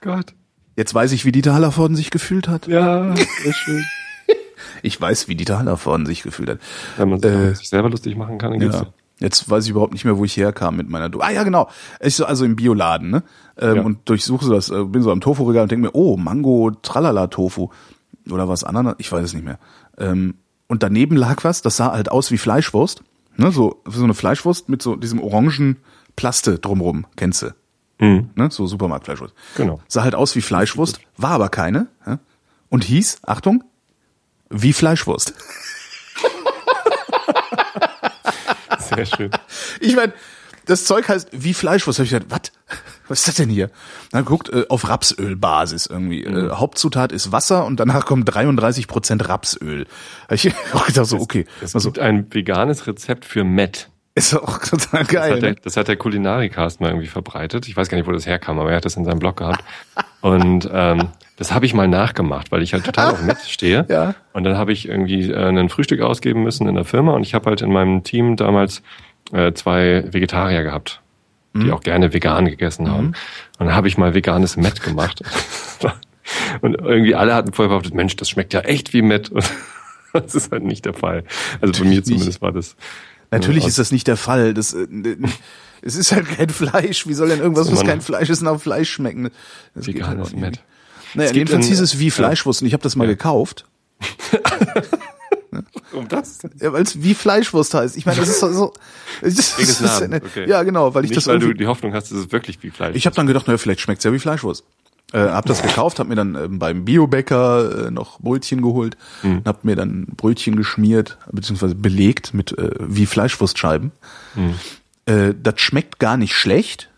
[0.01, 0.35] Gott.
[0.77, 2.67] Jetzt weiß ich, wie Dieter Hallervorden sich gefühlt hat.
[2.67, 3.85] Ja, sehr schön.
[4.83, 6.59] Ich weiß, wie Dieter Hallervorden sich gefühlt hat.
[6.97, 8.77] Wenn man sich, Äh, sich selber lustig machen kann, dann geht's.
[8.77, 8.87] Ja.
[9.21, 11.09] Jetzt weiß ich überhaupt nicht mehr, wo ich herkam mit meiner.
[11.09, 11.69] Do ah ja, genau.
[12.01, 13.23] Ich so also im Bioladen, ne?
[13.59, 13.83] Ähm, Ja.
[13.83, 17.27] Und durchsuche so das, äh, bin so am Tofu-Regal und denke mir, oh, Mango, Tralala
[17.29, 17.69] Tofu
[18.31, 19.59] oder was anderes, ich weiß es nicht mehr.
[19.99, 20.35] Ähm,
[20.67, 23.03] und daneben lag was, das sah halt aus wie Fleischwurst,
[23.37, 23.53] ne?
[23.53, 25.77] So so eine Fleischwurst mit so diesem orangen
[26.17, 27.55] Plaste drumrum, kennst du?
[27.99, 28.31] Mhm.
[28.35, 28.51] Ne?
[28.51, 29.35] So Supermarktfleischwurst.
[29.57, 29.81] Genau.
[29.89, 31.89] Sah halt aus wie Fleischwurst, war aber keine.
[32.07, 32.19] Ja?
[32.69, 33.65] Und hieß, Achtung,
[34.51, 35.35] wie Fleischwurst.
[38.79, 39.31] Sehr schön.
[39.81, 40.13] Ich meine,
[40.67, 41.99] das Zeug heißt wie Fleischwurst.
[41.99, 42.53] Hab ich gedacht, was?
[43.07, 43.71] Was ist das denn hier?
[44.13, 46.25] Dann guckt äh, auf Rapsölbasis irgendwie.
[46.25, 49.87] Äh, Hauptzutat ist Wasser und danach kommen 33 Prozent Rapsöl.
[50.23, 53.91] Hab ich auch gedacht so, okay, Es also gibt ein veganes Rezept für Met.
[54.15, 55.33] Ist auch total Das geil.
[55.35, 55.57] hat, der, Ne?
[55.63, 57.67] das hat der Kulinarikast mal irgendwie verbreitet.
[57.69, 59.65] Ich weiß gar nicht, wo das herkam, aber er hat das in seinem Blog gehabt.
[60.21, 63.85] Und ähm, das habe ich mal nachgemacht, weil ich halt total auf Met stehe.
[63.89, 64.15] Ja.
[64.33, 67.35] Und dann habe ich irgendwie äh, ein Frühstück ausgeben müssen in der Firma und ich
[67.35, 68.83] habe halt in meinem Team damals
[69.33, 71.01] äh, zwei Vegetarier gehabt,
[71.57, 73.15] die auch gerne vegan gegessen haben.
[73.59, 75.23] Und dann habe ich mal veganes Met gemacht.
[76.63, 79.29] und irgendwie alle hatten vorher behauptet, Mensch, das schmeckt ja echt wie Met.
[79.31, 79.45] Und
[80.13, 81.25] das ist halt nicht der Fall.
[81.61, 82.77] Also bei mir zumindest war das.
[83.39, 84.55] Natürlich ist das nicht der Fall.
[84.55, 84.87] Das, äh,
[85.83, 87.07] es ist halt kein Fleisch.
[87.07, 89.31] Wie soll denn irgendwas, was kein Fleisch ist, nach Fleisch schmecken?
[89.75, 90.37] Das geht halt nicht.
[90.37, 90.61] Met.
[91.15, 92.11] Naja, jedenfalls hieß es wie.
[92.11, 93.67] Fleischwurst und ich habe das mal gekauft.
[95.93, 96.41] Um das?
[96.61, 97.97] Ja, weil es wie Fleischwurst heißt.
[97.97, 98.53] Ich meine, das ist so.
[98.53, 98.73] so
[99.23, 100.49] das, Namens, okay.
[100.49, 102.71] Ja, genau, weil ich Nicht, das weil du die Hoffnung hast, dass es wirklich wie
[102.71, 104.65] Fleisch Ich habe dann gedacht, naja, vielleicht schmeckt's ja wie Fleischwurst.
[105.15, 109.43] Äh, hab das gekauft, hab mir dann ähm, beim Biobäcker äh, noch Brötchen geholt, Hm.
[109.45, 113.93] hab mir dann Brötchen geschmiert, beziehungsweise belegt mit äh, wie Fleischwurstscheiben.
[114.35, 114.55] Hm.
[115.07, 116.91] Äh, das schmeckt gar nicht schlecht,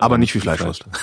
[0.00, 0.84] aber nicht wie Fleischwurst.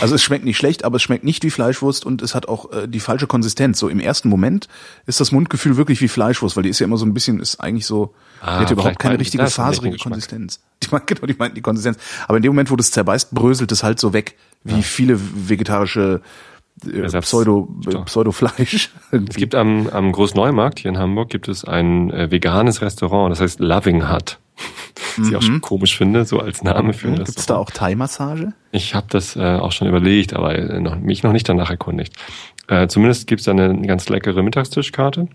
[0.00, 2.72] Also es schmeckt nicht schlecht, aber es schmeckt nicht wie Fleischwurst und es hat auch
[2.72, 3.78] äh, die falsche Konsistenz.
[3.78, 4.68] So im ersten Moment
[5.06, 7.60] ist das Mundgefühl wirklich wie Fleischwurst, weil die ist ja immer so ein bisschen, ist
[7.60, 9.96] eigentlich so, Ah, die hat überhaupt keine meinten richtige faserige.
[9.98, 10.60] Konsistenz.
[10.82, 11.98] Die meinen, genau, die meinten die Konsistenz.
[12.28, 15.18] Aber in dem Moment, wo du es zerreißt, bröselt es halt so weg, wie viele
[15.18, 16.20] vegetarische
[16.86, 17.96] äh, Pseudo, äh.
[18.04, 18.90] Pseudofleisch.
[19.10, 23.40] Es gibt am, am Großneumarkt hier in Hamburg gibt es ein äh, veganes Restaurant, das
[23.40, 24.38] heißt Loving Hut.
[25.16, 27.48] Was ich auch schon komisch finde, so als Name für ein Gibt es Mhm.
[27.48, 28.52] da auch Thai-Massage?
[28.72, 32.14] Ich habe das äh, auch schon überlegt, aber äh, noch, mich noch nicht danach erkundigt.
[32.68, 35.28] Äh, zumindest gibt es da eine ganz leckere Mittagstischkarte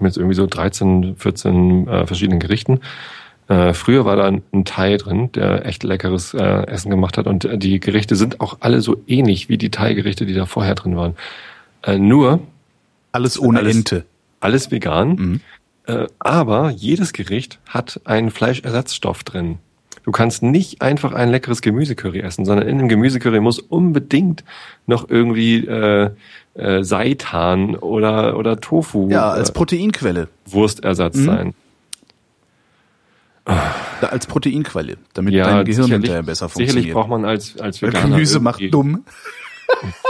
[0.00, 2.80] mit irgendwie so 13, 14 äh, verschiedenen Gerichten.
[3.48, 7.26] Äh, früher war da ein, ein Thai drin, der echt leckeres äh, Essen gemacht hat
[7.26, 10.74] und äh, die Gerichte sind auch alle so ähnlich wie die Thai-Gerichte, die da vorher
[10.74, 11.16] drin waren.
[11.82, 12.40] Äh, nur
[13.10, 14.04] Alles ohne alles- Ente.
[14.40, 15.57] alles vegan, äh,
[16.18, 19.58] aber jedes Gericht hat einen Fleischersatzstoff drin.
[20.04, 24.42] Du kannst nicht einfach ein leckeres Gemüsecurry essen, sondern in dem Gemüsecurry muss unbedingt
[24.86, 26.10] noch irgendwie äh,
[26.54, 30.28] äh, Seitan oder oder Tofu Ja, als äh, Proteinquelle.
[30.46, 31.54] Wurstersatz sein.
[33.44, 36.94] Da, als Proteinquelle, damit Ja, dein Gehirn sicherlich, hinterher besser sicherlich funktioniert.
[36.94, 39.04] braucht man als als Veganer Gemüse macht dumm.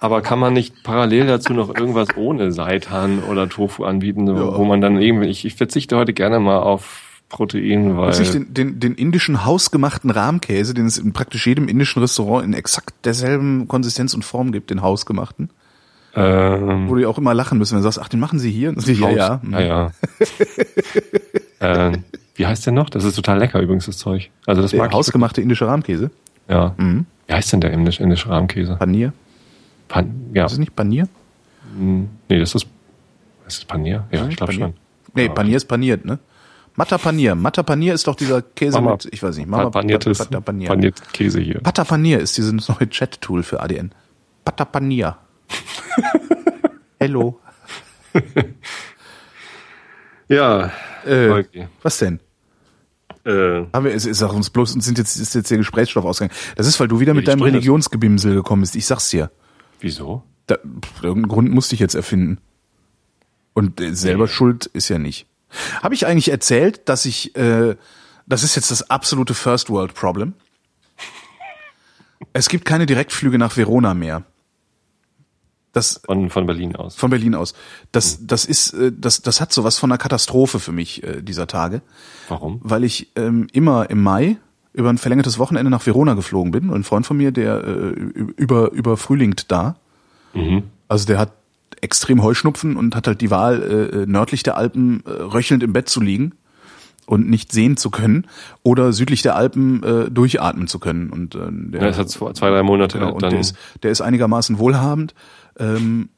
[0.00, 4.64] Aber kann man nicht parallel dazu noch irgendwas ohne Seitan oder Tofu anbieten, wo- wo
[4.64, 8.54] man dann irgendwie ich, ich verzichte heute gerne mal auf Protein, weil Weiß ich, den,
[8.54, 13.66] den, den indischen hausgemachten Rahmkäse, den es in praktisch jedem indischen Restaurant in exakt derselben
[13.68, 15.50] Konsistenz und Form gibt, den hausgemachten.
[16.14, 18.50] ähm, Wo du ja auch immer lachen müssen, wenn du sagst, ach, den machen sie
[18.50, 18.70] hier.
[18.70, 19.40] Und sie, ja, ja.
[19.50, 19.90] ja, ja.
[21.90, 21.98] äh,
[22.36, 22.88] wie heißt der noch?
[22.88, 24.30] Das ist total lecker übrigens, das Zeug.
[24.46, 26.10] Also das Der mag hausgemachte indische Rahmkäse.
[26.48, 26.74] Ja.
[26.78, 28.76] Wie heißt denn der indisch, indische Rahmkäse?
[28.76, 29.12] Panier.
[29.88, 30.46] Pan, ja.
[30.46, 31.08] Ist es nicht Panier?
[31.76, 32.66] Nee, das ist,
[33.46, 34.06] ist das Panier?
[34.10, 34.74] Ja, ich glaube schon.
[35.14, 35.32] Nee, Ja.
[35.32, 36.18] Panier ist paniert, ne?
[36.76, 37.34] Matta Panier.
[37.34, 40.68] Matta Panier ist doch dieser Käse Mama, mit, ich weiß nicht, Mama, paniertes, Pata Panier.
[40.68, 41.58] paniert Käse hier.
[41.60, 43.90] Pata Panier ist dieses neue Chat-Tool für ADN.
[44.44, 45.16] Pata Panier.
[47.00, 47.40] Hello.
[50.28, 50.70] Ja,
[51.06, 51.68] Äh, okay.
[51.82, 52.20] Was denn?
[53.24, 56.04] Äh, Haben wir, es ist auch uns bloß, uns sind jetzt, ist jetzt der Gesprächsstoff
[56.04, 56.36] ausgegangen.
[56.56, 58.76] Das ist, weil du wieder mit deinem ist- Religionsgebimsel gekommen bist.
[58.76, 59.30] Ich sag's dir.
[59.80, 60.22] Wieso?
[60.46, 60.56] Da,
[61.02, 62.38] irgendeinen Grund musste ich jetzt erfinden.
[63.54, 64.30] Und äh, selber Nee.
[64.30, 65.26] schuld ist ja nicht.
[65.82, 67.76] Habe ich eigentlich erzählt, dass ich, äh,
[68.26, 70.34] das ist jetzt das absolute First World Problem.
[72.32, 74.24] Es gibt keine Direktflüge nach Verona mehr.
[75.72, 76.96] Das Von, von Berlin aus.
[76.96, 77.54] von Berlin aus.
[77.92, 81.46] Das, das ist, äh, das, das hat sowas von einer Katastrophe für mich äh, dieser
[81.46, 81.82] Tage,
[82.28, 82.60] Warum?
[82.62, 84.38] weil ich ähm, immer im Mai
[84.72, 87.90] über ein verlängertes Wochenende nach Verona geflogen bin und ein Freund von mir, der äh,
[88.36, 89.76] über über frühlingt da.
[90.88, 91.32] Also der hat
[91.80, 95.88] extrem Heuschnupfen und hat halt die Wahl, äh, nördlich der Alpen äh, röchelnd im Bett
[95.88, 96.32] zu liegen
[97.06, 98.26] und nicht sehen zu können
[98.62, 101.10] oder südlich der Alpen äh, durchatmen zu können.
[101.10, 104.00] Und äh, der, Ja, es hat zwei, drei Monate Genau, und der ist, der ist
[104.00, 105.14] einigermaßen wohlhabend
[105.58, 106.10] ähm,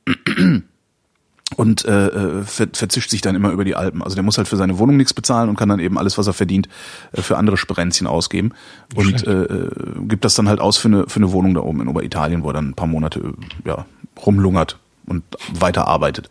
[1.56, 4.02] und äh, äh, ver verzischt sich dann immer über die Alpen.
[4.02, 6.26] Also der muss halt für seine Wohnung nichts bezahlen und kann dann eben alles, was
[6.26, 6.68] er verdient,
[7.12, 8.52] äh, für andere Sperenzchen ausgeben
[8.94, 9.70] und äh, äh,
[10.06, 12.50] gibt das dann halt aus für eine, für eine Wohnung da oben in Oberitalien, wo
[12.50, 13.34] er dann ein paar Monate
[13.64, 13.84] ja,
[14.24, 15.24] rumlungert und
[15.58, 16.30] weiter arbeitet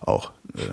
[0.00, 0.30] auch.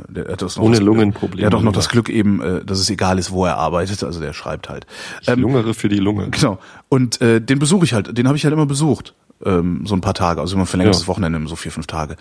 [0.09, 1.41] Der hat das noch Ohne Lungenprobleme.
[1.41, 4.03] Der hat auch noch das Glück eben, dass es egal ist, wo er arbeitet.
[4.03, 4.87] Also der schreibt halt.
[5.21, 6.29] ich lungere für die Lunge.
[6.31, 6.57] Genau.
[6.89, 9.13] Und äh, den besuche ich halt, den habe ich halt immer besucht.
[9.45, 11.07] Ähm, so ein paar Tage, also immer ein verlängertes Ja.
[11.07, 12.15] Wochenende, so vier, fünf Tage.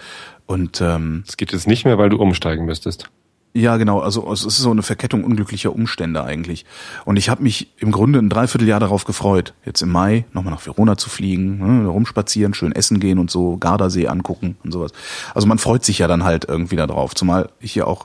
[0.47, 3.09] Und ähm, Es geht jetzt nicht mehr, weil du umsteigen müsstest.
[3.55, 6.67] ja, genau, also es ist so eine Verkettung unglücklicher Umstände eigentlich.
[7.07, 10.67] Und ich habe mich im Grunde ein Dreivierteljahr darauf gefreut, jetzt im Mai nochmal nach
[10.67, 14.93] Verona zu fliegen, ne, rumspazieren, schön essen gehen und so, Gardasee angucken und sowas.
[15.35, 18.05] Also man freut sich ja dann halt irgendwie da drauf, zumal ich ja auch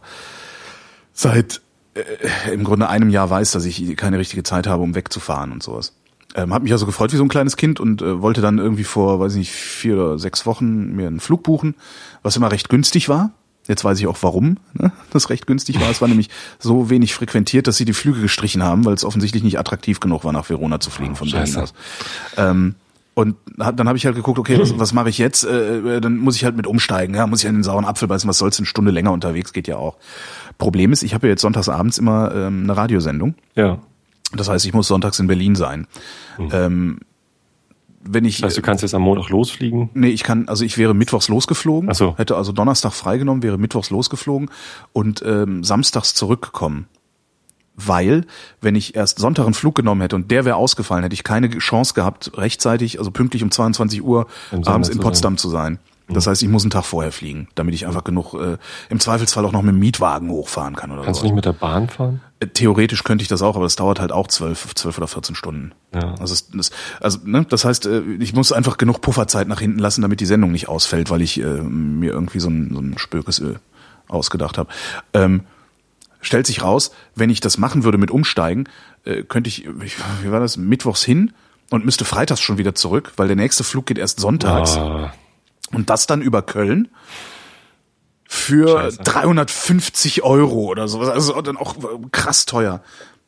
[1.12, 1.59] seit
[1.95, 5.62] äh, im Grunde einem Jahr weiß, dass ich keine richtige Zeit habe, um wegzufahren und
[5.62, 5.93] sowas.
[6.36, 8.84] Ähm, hab mich also gefreut wie so ein kleines Kind und äh, wollte dann irgendwie
[8.84, 11.75] vor, weiß ich nicht, vier oder sechs Wochen mir einen Flug buchen,
[12.23, 13.32] was immer recht günstig war.
[13.67, 15.89] Jetzt weiß ich auch warum ne, das recht günstig war.
[15.89, 16.29] Es war nämlich
[16.59, 20.23] so wenig frequentiert, dass sie die Flüge gestrichen haben, weil es offensichtlich nicht attraktiv genug
[20.23, 21.73] war, nach Verona zu fliegen von Berlin aus.
[22.38, 22.75] Ähm,
[23.13, 25.43] und hab, dann habe ich halt geguckt, okay, was, was mache ich jetzt?
[25.43, 28.27] Äh, dann muss ich halt mit umsteigen, ja, muss ich an den sauren Apfel beißen,
[28.27, 29.97] was soll's, eine Stunde länger unterwegs, geht ja auch.
[30.57, 33.36] Problem ist, ich habe ja jetzt sonntags abends immer ähm, eine Radiosendung.
[33.55, 33.79] Ja.
[34.34, 35.88] Das heißt, ich muss sonntags in Berlin sein.
[36.39, 36.99] Ähm,
[38.03, 39.89] wenn ich Das heißt, du kannst jetzt am Montag losfliegen.
[39.93, 42.17] Nee, ich kann, also ich wäre mittwochs losgeflogen, Ach so.
[42.17, 44.49] hätte also Donnerstag freigenommen, wäre mittwochs losgeflogen
[44.93, 46.88] und ähm, samstags zurückgekommen.
[47.75, 48.25] Weil,
[48.59, 51.49] wenn ich erst Sonntag einen Flug genommen hätte und der wäre ausgefallen, hätte ich keine
[51.57, 55.79] Chance gehabt, rechtzeitig, also pünktlich um 22 Uhr Im abends in Potsdam zu sein.
[56.09, 58.57] Das heißt, ich muss einen Tag vorher fliegen, damit ich einfach genug, äh,
[58.89, 61.23] im Zweifelsfall auch noch mit dem Mietwagen hochfahren kann oder Kannst so.
[61.23, 62.21] du nicht mit der Bahn fahren?
[62.53, 65.73] Theoretisch könnte ich das auch, aber das dauert halt auch zwölf, zwölf oder 14 Stunden.
[65.93, 66.15] Ja.
[66.19, 70.01] Also, das, also ne, das heißt, äh, ich muss einfach genug Pufferzeit nach hinten lassen,
[70.01, 73.39] damit die Sendung nicht ausfällt, weil ich äh, mir irgendwie so ein, so ein Spökes
[73.39, 73.55] äh,
[74.07, 74.69] ausgedacht habe.
[75.13, 75.41] Ähm,
[76.19, 78.67] stellt sich raus, wenn ich das machen würde mit Umsteigen,
[79.05, 81.33] äh, könnte ich, ich, wie war das, mittwochs hin
[81.69, 84.77] und müsste freitags schon wieder zurück, weil der nächste Flug geht erst sonntags.
[84.77, 85.13] Ah,
[85.71, 86.89] Und das dann über Köln
[88.34, 88.97] für Scheiße.
[89.03, 91.09] 350 Euro oder sowas.
[91.09, 91.75] Also dann auch
[92.13, 92.82] krass teuer.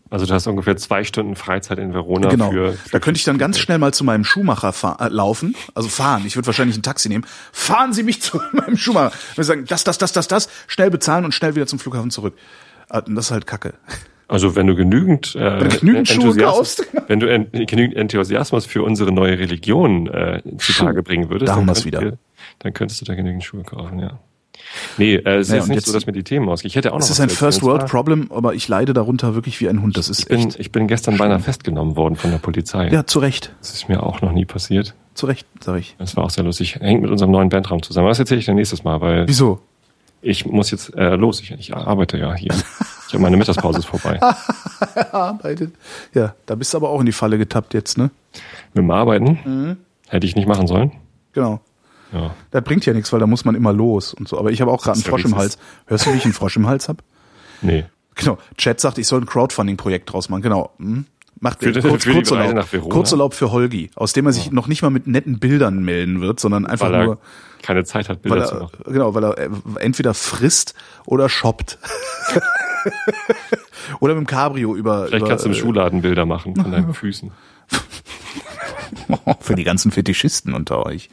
[0.09, 2.51] also du hast ungefähr zwei Stunden Freizeit in Verona Genau.
[2.51, 5.89] für, da könnte ich dann ganz schnell mal zu meinem Schuhmacher fahr, äh, laufen, also
[5.89, 6.23] fahren.
[6.25, 7.25] Ich würde wahrscheinlich ein Taxi nehmen.
[7.51, 9.11] Fahren Sie mich zu meinem Schuhmacher.
[9.35, 12.35] Wir sagen, das, das, das, das, das, schnell bezahlen und schnell wieder zum Flughafen zurück.
[12.89, 13.73] Ah, und Das ist halt Kacke.
[14.29, 16.87] Also wenn du genügend, äh, du genügend Schuhe kaufst.
[17.07, 21.67] wenn du en, genügend Enthusiasmus für unsere neue Religion äh, zutage bringen würdest, Da haben
[21.67, 22.17] dann, könnt wieder.
[22.59, 24.17] dann könntest du da genügend Schuhe kaufen, ja.
[24.97, 26.69] Nee, äh, es Naja, ist nicht jetzt- so, dass mir die Themen ausgehen.
[26.69, 27.29] Ich hätte auch noch Es ist was ein.
[27.29, 29.97] First World Problem, aber ich leide darunter wirklich wie ein Hund.
[29.97, 30.59] Das ist Ich bin, echt.
[30.59, 32.89] ich bin gestern beinahe festgenommen worden von der Polizei.
[32.89, 33.53] Ja, zu Recht.
[33.59, 34.93] Das ist mir auch noch nie passiert.
[35.15, 35.95] Zu Recht, sag ich.
[35.99, 36.75] Das war auch sehr lustig.
[36.79, 38.07] Hängt mit unserem neuen Bandraum zusammen.
[38.07, 39.59] Das erzähle ich dann nächstes Mal, weil Wieso?
[40.21, 41.39] ich muss jetzt äh, los.
[41.41, 42.53] Ich, ich arbeite ja hier.
[43.07, 44.19] Ich habe meine Mittagspause ist vorbei.
[45.11, 45.73] Arbeitet.
[46.13, 48.09] Ja, da bist du aber auch in die Falle getappt jetzt, ne?
[48.73, 49.77] Mit dem Arbeiten Mhm.
[50.09, 50.91] hätte ich nicht machen sollen.
[51.33, 51.59] Genau.
[52.13, 52.35] Ja.
[52.51, 54.37] Das bringt ja nichts, weil da muss man immer los und so.
[54.37, 55.35] Aber ich habe auch gerade einen ja Frosch im.
[55.35, 55.57] Hals.
[55.87, 57.03] Hörst du, wie ich einen Frosch im Hals hab?
[57.61, 57.85] Nee.
[58.15, 58.37] Genau.
[58.57, 60.43] Chat sagt, ich soll ein Crowdfunding-Projekt draus machen.
[60.43, 60.71] Genau.
[60.77, 61.05] Hm?
[61.39, 62.89] Macht Für kurz, für die Kurzurlaub.
[62.89, 66.39] Kurzurlaub für Holgi, aus dem er sich noch nicht mal mit netten Bildern melden wird,
[66.39, 67.17] sondern einfach Weil nur,
[67.61, 68.77] keine Zeit hat, weil Bilder zu er, machen.
[68.85, 69.49] genau, weil er äh,
[69.79, 70.73] entweder frisst
[71.05, 71.79] oder shoppt.
[73.99, 75.07] oder mit dem Cabrio über.
[75.07, 77.31] Vielleicht über, kannst du im äh, Schuhladen Bilder machen von deinen Füßen.
[79.39, 81.09] Für die ganzen Fetischisten unter euch.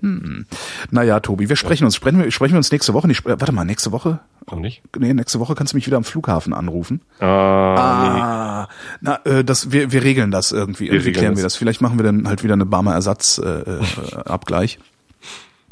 [0.00, 0.46] Hm.
[0.90, 1.94] Naja, Tobi, wir sprechen uns.
[1.96, 3.24] Sprechen wir, sprechen wir uns nächste Woche nicht.
[3.24, 4.20] Warte mal, nächste Woche?
[4.46, 4.82] Warum nicht?
[4.98, 7.00] Nee, nächste Woche kannst du mich wieder am Flughafen anrufen.
[7.20, 7.26] Ah,
[8.66, 8.68] Ah,
[9.00, 10.84] na, äh, das, wir, wir regeln das irgendwie.
[10.86, 11.38] irgendwie regeln klären das.
[11.40, 11.56] wir das.
[11.56, 14.08] Vielleicht machen wir dann halt wieder eine Barmer Ersatz-Abgleich.
[14.12, 14.78] Äh, äh, Abgleich.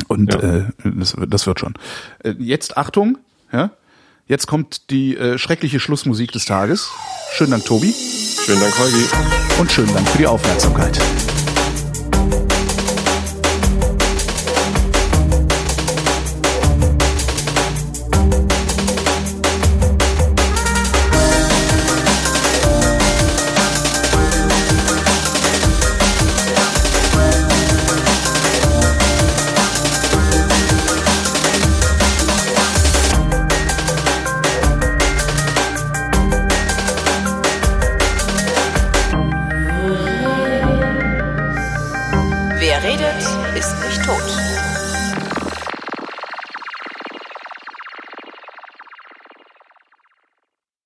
[0.09, 0.41] Und Ja.
[0.41, 1.75] äh, das, wird- das wird schon.
[2.25, 3.19] Äh, jetzt Achtung,
[3.53, 3.71] ja.
[4.27, 6.91] Jetzt kommt die äh, schreckliche Schlussmusik des Tages.
[7.33, 7.93] Schönen Dank, Tobi.
[7.93, 9.05] schönen Dank, Holgi.
[9.61, 10.99] Und schönen Dank für die Aufmerksamkeit.